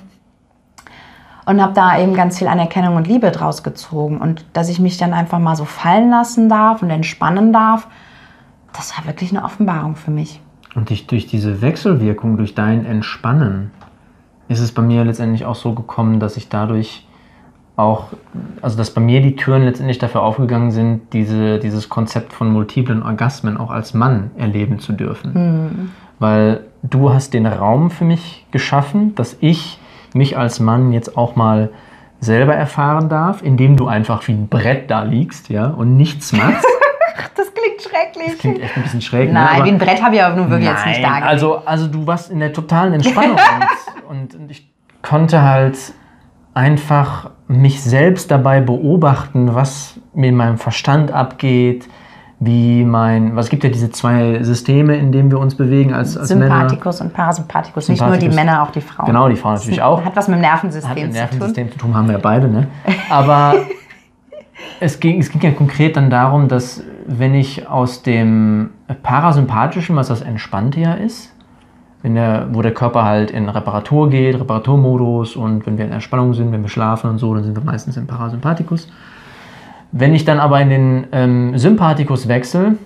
und 1.47 1.63
habe 1.63 1.73
da 1.73 2.01
eben 2.01 2.15
ganz 2.15 2.39
viel 2.39 2.49
Anerkennung 2.49 2.97
und 2.97 3.07
Liebe 3.07 3.31
draus 3.31 3.63
gezogen. 3.63 4.19
Und 4.19 4.45
dass 4.55 4.69
ich 4.69 4.81
mich 4.81 4.97
dann 4.97 5.13
einfach 5.13 5.39
mal 5.39 5.55
so 5.55 5.65
fallen 5.65 6.11
lassen 6.11 6.49
darf 6.49 6.83
und 6.83 6.91
entspannen 6.91 7.53
darf, 7.53 7.87
das 8.73 8.97
war 8.97 9.07
wirklich 9.07 9.31
eine 9.31 9.45
Offenbarung 9.45 9.95
für 9.95 10.11
mich. 10.11 10.41
Und 10.75 10.91
dich 10.91 11.07
durch 11.07 11.29
diese 11.29 11.63
Wechselwirkung, 11.63 12.37
durch 12.39 12.57
dein 12.57 12.87
Entspannen, 12.87 13.71
ist 14.49 14.59
es 14.59 14.73
bei 14.73 14.83
mir 14.83 15.05
letztendlich 15.05 15.45
auch 15.45 15.55
so 15.55 15.75
gekommen, 15.75 16.19
dass 16.19 16.37
ich 16.37 16.49
dadurch 16.49 17.07
auch, 17.77 18.07
also 18.63 18.77
dass 18.77 18.91
bei 18.91 19.01
mir 19.01 19.21
die 19.21 19.35
Türen 19.35 19.65
letztendlich 19.65 19.99
dafür 19.99 20.23
aufgegangen 20.23 20.71
sind, 20.71 21.13
diese, 21.13 21.59
dieses 21.59 21.89
Konzept 21.89 22.33
von 22.33 22.53
multiplen 22.53 23.03
Orgasmen 23.03 23.57
auch 23.57 23.71
als 23.71 23.95
Mann 23.95 24.31
erleben 24.37 24.79
zu 24.79 24.93
dürfen. 24.93 25.33
Mhm. 25.33 25.91
Weil 26.21 26.61
du 26.83 27.13
hast 27.13 27.35
den 27.35 27.47
Raum 27.47 27.91
für 27.91 28.05
mich 28.05 28.47
geschaffen, 28.53 29.15
dass 29.17 29.37
ich 29.41 29.79
mich 30.15 30.39
als 30.39 30.61
Mann 30.61 30.93
jetzt 30.93 31.17
auch 31.17 31.35
mal 31.35 31.71
selber 32.21 32.55
erfahren 32.55 33.09
darf, 33.09 33.43
indem 33.43 33.77
du 33.77 33.89
einfach 33.89 34.27
wie 34.29 34.33
ein 34.33 34.49
Brett 34.49 34.91
da 34.91 35.03
liegst, 35.03 35.49
ja, 35.49 35.67
und 35.67 35.97
nichts 35.97 36.33
machst. 36.33 36.65
das 37.37 37.53
klingt 37.53 37.83
schrecklich. 37.83 38.29
Das 38.29 38.39
klingt 38.39 38.63
echt 38.63 38.77
ein 38.77 38.83
bisschen 38.85 39.03
schräg. 39.03 39.29
Ne? 39.29 39.35
Nein, 39.35 39.59
ne? 39.59 39.65
wie 39.65 39.69
ein 39.71 39.79
Brett 39.79 40.01
habe 40.01 40.15
ich 40.15 40.23
aber 40.23 40.37
nur 40.37 40.49
wirklich 40.49 40.69
nein, 40.69 40.77
jetzt 40.77 40.87
nicht 40.87 41.05
da 41.05 41.19
also, 41.19 41.57
also 41.67 41.89
du 41.89 42.07
warst 42.07 42.31
in 42.31 42.39
der 42.39 42.53
totalen 42.53 42.95
Entspannung 42.95 43.37
und, 44.09 44.37
und 44.37 44.51
ich 44.51 44.71
konnte 45.03 45.43
halt 45.43 45.77
einfach 46.55 47.31
mich 47.49 47.83
selbst 47.83 48.31
dabei 48.31 48.61
beobachten, 48.61 49.55
was 49.55 50.01
mir 50.15 50.29
in 50.29 50.37
meinem 50.37 50.59
Verstand 50.59 51.13
abgeht, 51.13 51.89
wie 52.41 52.85
mein, 52.85 53.37
was 53.37 53.49
gibt 53.49 53.65
ja 53.65 53.71
diese 53.71 53.91
zwei 53.91 54.43
Systeme, 54.43 54.97
in 54.97 55.13
denen 55.13 55.31
wir 55.31 55.39
uns 55.39 55.55
bewegen 55.55 55.93
als, 55.93 56.17
als 56.17 56.29
Sympathikus 56.29 56.99
Männer. 56.99 57.11
und 57.11 57.17
Parasympathikus. 57.17 57.89
Nicht 57.89 58.07
nur 58.07 58.17
die 58.17 58.29
Männer, 58.29 58.63
auch 58.63 58.71
die 58.71 58.81
Frauen. 58.81 59.07
Genau, 59.07 59.29
die 59.29 59.37
Frauen 59.37 59.55
natürlich 59.55 59.83
auch. 59.83 60.05
Hat 60.05 60.17
was 60.17 60.29
mit 60.29 60.39
dem 60.39 60.43
Nervensystem, 60.43 60.91
Hat 60.91 60.97
mit 60.97 61.05
dem 61.07 61.13
Nervensystem 61.13 61.67
zu 61.69 61.79
tun. 61.79 61.81
zu 61.81 61.87
tun, 61.87 61.97
haben 61.97 62.09
wir 62.09 62.19
beide, 62.19 62.49
ne? 62.49 62.69
Aber 63.11 63.55
es, 64.81 65.01
ging, 65.01 65.21
es 65.21 65.31
ging 65.31 65.41
ja 65.41 65.53
konkret 65.53 65.97
dann 65.97 66.11
darum, 66.11 66.49
dass 66.49 66.83
wenn 67.07 67.35
ich 67.35 67.69
aus 67.69 68.03
dem 68.03 68.71
Parasympathischen, 69.03 69.97
was 69.97 70.09
das 70.09 70.21
Entspannte 70.21 70.81
ja 70.81 70.95
ist, 70.95 71.34
wenn 72.05 72.17
der, 72.17 72.49
wo 72.53 72.61
der 72.61 72.75
Körper 72.75 73.05
halt 73.05 73.31
in 73.31 73.49
Reparatur 73.49 74.11
geht, 74.11 74.39
Reparaturmodus 74.39 75.37
und 75.37 75.65
wenn 75.65 75.79
wir 75.79 75.87
in 75.87 75.91
Entspannung 75.91 76.35
sind, 76.35 76.53
wenn 76.53 76.61
wir 76.61 76.69
schlafen 76.69 77.09
und 77.09 77.17
so, 77.17 77.33
dann 77.35 77.45
sind 77.45 77.57
wir 77.57 77.65
meistens 77.65 77.97
im 77.97 78.07
Parasympathikus. 78.07 78.89
Wenn 79.91 80.15
ich 80.15 80.27
dann 80.27 80.39
aber 80.39 80.61
in 80.61 80.69
den 80.69 81.07
ähm, 81.13 81.57
Sympathikus 81.57 82.29
wechsle, 82.29 82.77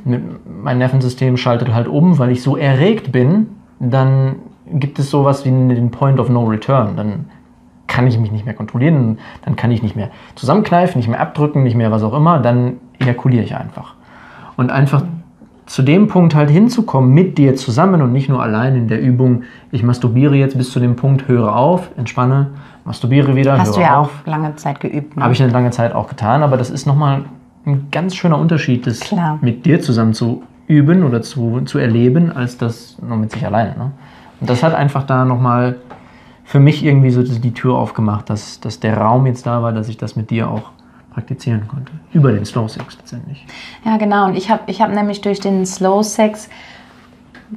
mein 0.47 0.79
Nervensystem 0.79 1.37
schaltet 1.37 1.75
halt 1.75 1.89
um, 1.89 2.21
weil 2.21 2.31
ich 2.31 2.45
so 2.45 2.57
erregt 2.57 3.11
bin, 3.11 3.49
dann 3.81 4.37
gibt 4.67 5.01
es 5.01 5.11
sowas 5.11 5.45
wie 5.45 5.51
den 5.51 5.91
Point 5.91 6.21
of 6.21 6.29
No 6.29 6.45
Return. 6.45 6.95
Dann 6.95 7.25
kann 7.89 8.07
ich 8.07 8.21
mich 8.21 8.31
nicht 8.31 8.45
mehr 8.45 8.55
kontrollieren, 8.55 9.19
dann 9.45 9.57
kann 9.57 9.73
ich 9.73 9.83
nicht 9.83 9.97
mehr 9.97 10.11
zusammenkneifen, 10.37 11.01
nicht 11.01 11.09
mehr 11.09 11.21
abdrücken, 11.21 11.65
nicht 11.65 11.75
mehr 11.75 11.91
was 11.91 12.05
auch 12.05 12.15
immer, 12.15 12.39
dann 12.39 12.75
ejakuliere 13.01 13.43
ich 13.43 13.57
einfach. 13.57 13.95
Und 14.57 14.71
einfach 14.71 15.03
zu 15.69 15.83
dem 15.83 16.09
Punkt 16.09 16.35
halt 16.35 16.49
hinzukommen 16.49 17.13
mit 17.13 17.37
dir 17.37 17.55
zusammen 17.55 18.01
und 18.01 18.11
nicht 18.11 18.29
nur 18.31 18.43
allein 18.43 18.75
in 18.75 18.89
der 18.89 19.01
Übung, 19.01 19.43
ich 19.71 19.83
masturbiere 19.83 20.35
jetzt 20.35 20.57
bis 20.57 20.71
zu 20.71 20.81
dem 20.81 20.97
Punkt, 20.97 21.29
höre 21.29 21.55
auf, 21.55 21.91
entspanne, 21.99 22.49
masturbiere 22.85 23.37
wieder. 23.37 23.59
Hast 23.59 23.77
du 23.77 23.81
ja 23.81 23.99
auf. 23.99 24.09
auch 24.09 24.27
lange 24.27 24.57
Zeit 24.57 24.81
geübt. 24.81 25.17
Ne? 25.17 25.23
Habe 25.23 25.35
ich 25.35 25.43
eine 25.43 25.53
lange 25.53 25.71
Zeit 25.71 25.95
auch 25.95 26.09
getan, 26.09 26.43
aber 26.43 26.57
das 26.57 26.71
ist 26.71 26.87
nochmal 26.87 27.27
ein 27.67 27.89
ganz 27.91 28.17
schöner 28.17 28.39
Unterschied, 28.39 28.87
das 28.87 29.01
Klar. 29.01 29.39
mit 29.43 29.67
dir 29.67 29.83
zusammen 29.83 30.15
zu 30.15 30.43
üben 30.69 31.05
oder 31.05 31.21
zu, 31.21 31.61
zu 31.61 31.79
erleben, 31.79 32.33
als 32.33 32.57
das 32.57 32.97
nur 33.07 33.19
mit 33.19 33.31
sich 33.31 33.45
alleine. 33.45 33.77
Ne? 33.77 33.91
Und 34.41 34.49
das 34.49 34.63
hat 34.63 34.75
einfach 34.75 35.05
da 35.05 35.27
nochmal 35.27 35.77
für 36.45 36.61
mich 36.61 36.83
irgendwie 36.83 37.11
so 37.11 37.23
die 37.23 37.53
Tür 37.53 37.75
aufgemacht, 37.75 38.31
dass, 38.31 38.59
dass 38.61 38.81
der 38.81 38.97
Raum 38.97 39.27
jetzt 39.27 39.47
da 39.47 39.63
war, 39.63 39.73
dass 39.73 39.91
ich 39.91 39.99
das 39.99 40.17
mit 40.17 40.31
dir 40.31 40.49
auch 40.49 40.71
praktizieren 41.19 41.67
konnte. 41.67 41.93
Über 42.13 42.31
den 42.31 42.45
Slow 42.45 42.69
Sex 42.69 42.97
letztendlich. 42.97 43.45
Ja, 43.85 43.97
genau. 43.97 44.27
Und 44.27 44.37
ich 44.37 44.51
habe 44.51 44.63
ich 44.67 44.81
hab 44.81 44.93
nämlich 44.93 45.21
durch 45.21 45.41
den 45.41 45.67
Slow 45.67 46.05
Sex 46.05 46.49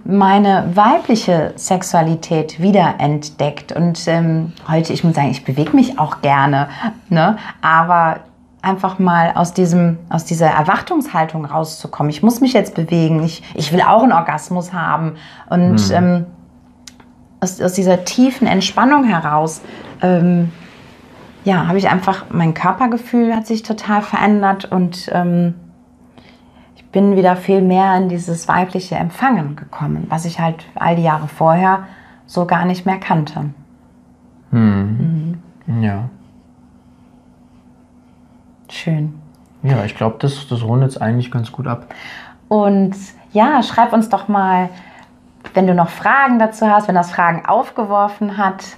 meine 0.03 0.71
weibliche 0.73 1.53
Sexualität 1.55 2.59
wiederentdeckt. 2.59 3.71
Und 3.71 4.07
ähm, 4.07 4.53
heute, 4.67 4.93
ich 4.93 5.03
muss 5.03 5.15
sagen, 5.15 5.29
ich 5.29 5.43
bewege 5.43 5.75
mich 5.75 5.99
auch 5.99 6.21
gerne, 6.21 6.69
ne? 7.09 7.37
aber 7.61 8.21
einfach 8.63 8.97
mal 8.99 9.33
aus, 9.35 9.53
diesem, 9.53 9.99
aus 10.09 10.25
dieser 10.25 10.47
Erwartungshaltung 10.47 11.45
rauszukommen. 11.45 12.09
Ich 12.09 12.23
muss 12.23 12.41
mich 12.41 12.53
jetzt 12.53 12.73
bewegen, 12.73 13.23
ich, 13.23 13.43
ich 13.53 13.73
will 13.73 13.81
auch 13.81 14.03
einen 14.03 14.13
Orgasmus 14.13 14.73
haben. 14.73 15.17
Und 15.49 15.79
hm. 15.79 15.91
ähm, 15.93 16.25
aus, 17.41 17.61
aus 17.61 17.73
dieser 17.73 18.05
tiefen 18.05 18.47
Entspannung 18.47 19.03
heraus 19.03 19.61
ähm, 20.01 20.51
ja, 21.43 21.67
habe 21.67 21.77
ich 21.77 21.89
einfach, 21.89 22.25
mein 22.29 22.53
Körpergefühl 22.53 23.35
hat 23.35 23.47
sich 23.47 23.63
total 23.63 24.01
verändert 24.01 24.65
und 24.65 25.09
ähm, 25.11 25.55
ich 26.75 26.85
bin 26.85 27.15
wieder 27.15 27.35
viel 27.35 27.61
mehr 27.61 27.95
in 27.97 28.09
dieses 28.09 28.47
weibliche 28.47 28.95
Empfangen 28.95 29.55
gekommen, 29.55 30.05
was 30.09 30.25
ich 30.25 30.39
halt 30.39 30.65
all 30.75 30.95
die 30.95 31.03
Jahre 31.03 31.27
vorher 31.27 31.87
so 32.25 32.45
gar 32.45 32.65
nicht 32.65 32.85
mehr 32.85 32.97
kannte. 32.97 33.49
Hm. 34.51 35.39
Mhm. 35.65 35.83
Ja. 35.83 36.09
Schön. 38.69 39.19
Ja, 39.63 39.83
ich 39.85 39.95
glaube, 39.95 40.17
das, 40.19 40.47
das 40.47 40.63
rundet 40.63 40.89
es 40.89 40.97
eigentlich 40.97 41.31
ganz 41.31 41.51
gut 41.51 41.67
ab. 41.67 41.93
Und 42.47 42.95
ja, 43.31 43.63
schreib 43.63 43.93
uns 43.93 44.09
doch 44.09 44.27
mal, 44.27 44.69
wenn 45.53 45.67
du 45.67 45.73
noch 45.73 45.89
Fragen 45.89 46.39
dazu 46.39 46.67
hast, 46.67 46.87
wenn 46.87 46.95
das 46.95 47.11
Fragen 47.11 47.45
aufgeworfen 47.45 48.37
hat, 48.37 48.77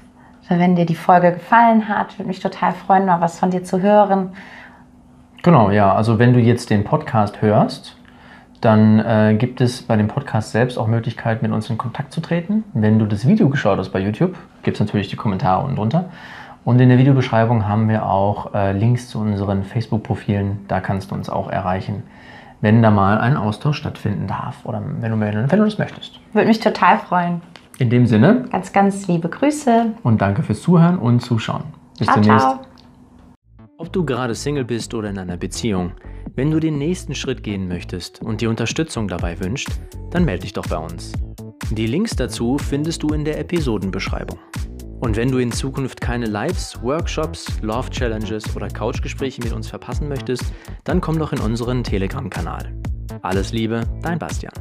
wenn 0.50 0.76
dir 0.76 0.86
die 0.86 0.96
Folge 0.96 1.34
gefallen 1.34 1.88
hat. 1.88 2.18
Würde 2.18 2.28
mich 2.28 2.40
total 2.40 2.74
freuen, 2.74 3.06
mal 3.06 3.22
was 3.22 3.40
von 3.40 3.50
dir 3.50 3.64
zu 3.64 3.82
hören. 3.82 4.34
Genau, 5.42 5.72
ja. 5.72 5.94
Also 5.94 6.20
wenn 6.20 6.34
du 6.34 6.40
jetzt 6.40 6.70
den 6.70 6.84
Podcast 6.84 7.42
hörst, 7.42 7.98
dann 8.62 9.00
äh, 9.00 9.36
gibt 9.38 9.60
es 9.60 9.82
bei 9.82 9.98
dem 9.98 10.08
Podcast 10.08 10.52
selbst 10.52 10.78
auch 10.78 10.88
Möglichkeiten, 10.88 11.46
mit 11.46 11.54
uns 11.54 11.70
in 11.70 11.78
Kontakt 11.78 12.14
zu 12.14 12.22
treten. 12.22 12.64
Wenn 12.74 12.98
du 12.98 13.06
das 13.06 13.28
Video 13.28 13.50
geschaut 13.50 13.78
hast 13.78 13.90
bei 13.90 14.00
YouTube, 14.00 14.38
gibt 14.62 14.78
es 14.78 14.80
natürlich 14.80 15.10
die 15.10 15.18
Kommentare 15.18 15.64
unten 15.64 15.76
drunter. 15.76 16.06
Und 16.64 16.80
in 16.80 16.88
der 16.88 16.98
Videobeschreibung 16.98 17.68
haben 17.68 17.90
wir 17.90 18.06
auch 18.06 18.54
äh, 18.54 18.72
Links 18.72 19.10
zu 19.10 19.20
unseren 19.20 19.66
Facebook-Profilen. 19.66 20.60
Da 20.70 20.80
kannst 20.80 21.12
du 21.12 21.16
uns 21.16 21.30
auch 21.30 21.50
erreichen, 21.50 22.04
wenn 22.62 22.82
da 22.82 22.90
mal 22.90 23.18
ein 23.18 23.36
Austausch 23.36 23.78
stattfinden 23.78 24.28
darf 24.28 24.64
oder 24.64 24.82
wenn 25.02 25.12
du, 25.12 25.20
wenn 25.20 25.48
du 25.50 25.66
das 25.66 25.78
möchtest. 25.78 26.22
Würde 26.32 26.48
mich 26.48 26.62
total 26.62 27.00
freuen. 27.00 27.42
In 27.80 27.90
dem 27.90 28.06
Sinne. 28.06 28.46
Ganz, 28.52 28.72
ganz 28.72 29.08
liebe 29.08 29.30
Grüße. 29.30 29.94
Und 30.04 30.22
danke 30.22 30.44
fürs 30.44 30.62
Zuhören 30.62 31.00
und 31.00 31.22
Zuschauen. 31.22 31.64
Bis 31.98 32.08
ciao, 32.08 32.20
demnächst. 32.20 32.46
Ciao. 32.46 32.62
Ob 33.78 33.92
du 33.92 34.06
gerade 34.06 34.36
Single 34.36 34.66
bist 34.66 34.94
oder 34.94 35.10
in 35.10 35.18
einer 35.18 35.38
Beziehung, 35.38 35.92
wenn 36.36 36.52
du 36.52 36.60
den 36.60 36.78
nächsten 36.78 37.16
Schritt 37.16 37.44
gehen 37.44 37.68
möchtest 37.68 38.22
und 38.22 38.42
dir 38.42 38.50
Unterstützung 38.50 39.08
dabei 39.08 39.40
wünscht, 39.40 39.70
dann 40.12 40.26
melde 40.26 40.44
dich 40.44 40.54
doch 40.54 40.68
bei 40.68 40.78
uns. 40.78 41.12
Die 41.72 41.88
Links 41.88 42.16
dazu 42.16 42.58
findest 42.58 43.04
du 43.04 43.10
in 43.10 43.26
der 43.26 43.40
Episodenbeschreibung. 43.40 44.40
Und 45.00 45.18
wenn 45.18 45.32
du 45.32 45.40
in 45.40 45.52
Zukunft 45.52 46.00
keine 46.00 46.28
Lives, 46.28 46.82
Workshops, 46.82 47.62
Love 47.62 47.90
Challenges 47.90 48.56
oder 48.56 48.70
Couchgespräche 48.70 49.42
mit 49.44 49.52
uns 49.52 49.68
verpassen 49.68 50.08
möchtest, 50.08 50.46
dann 50.86 51.02
komm 51.02 51.20
doch 51.20 51.34
in 51.34 51.40
unseren 51.40 51.84
Telegram-Kanal. 51.84 52.74
Alles 53.22 53.52
Liebe, 53.52 53.82
dein 54.02 54.18
Bastian. 54.18 54.54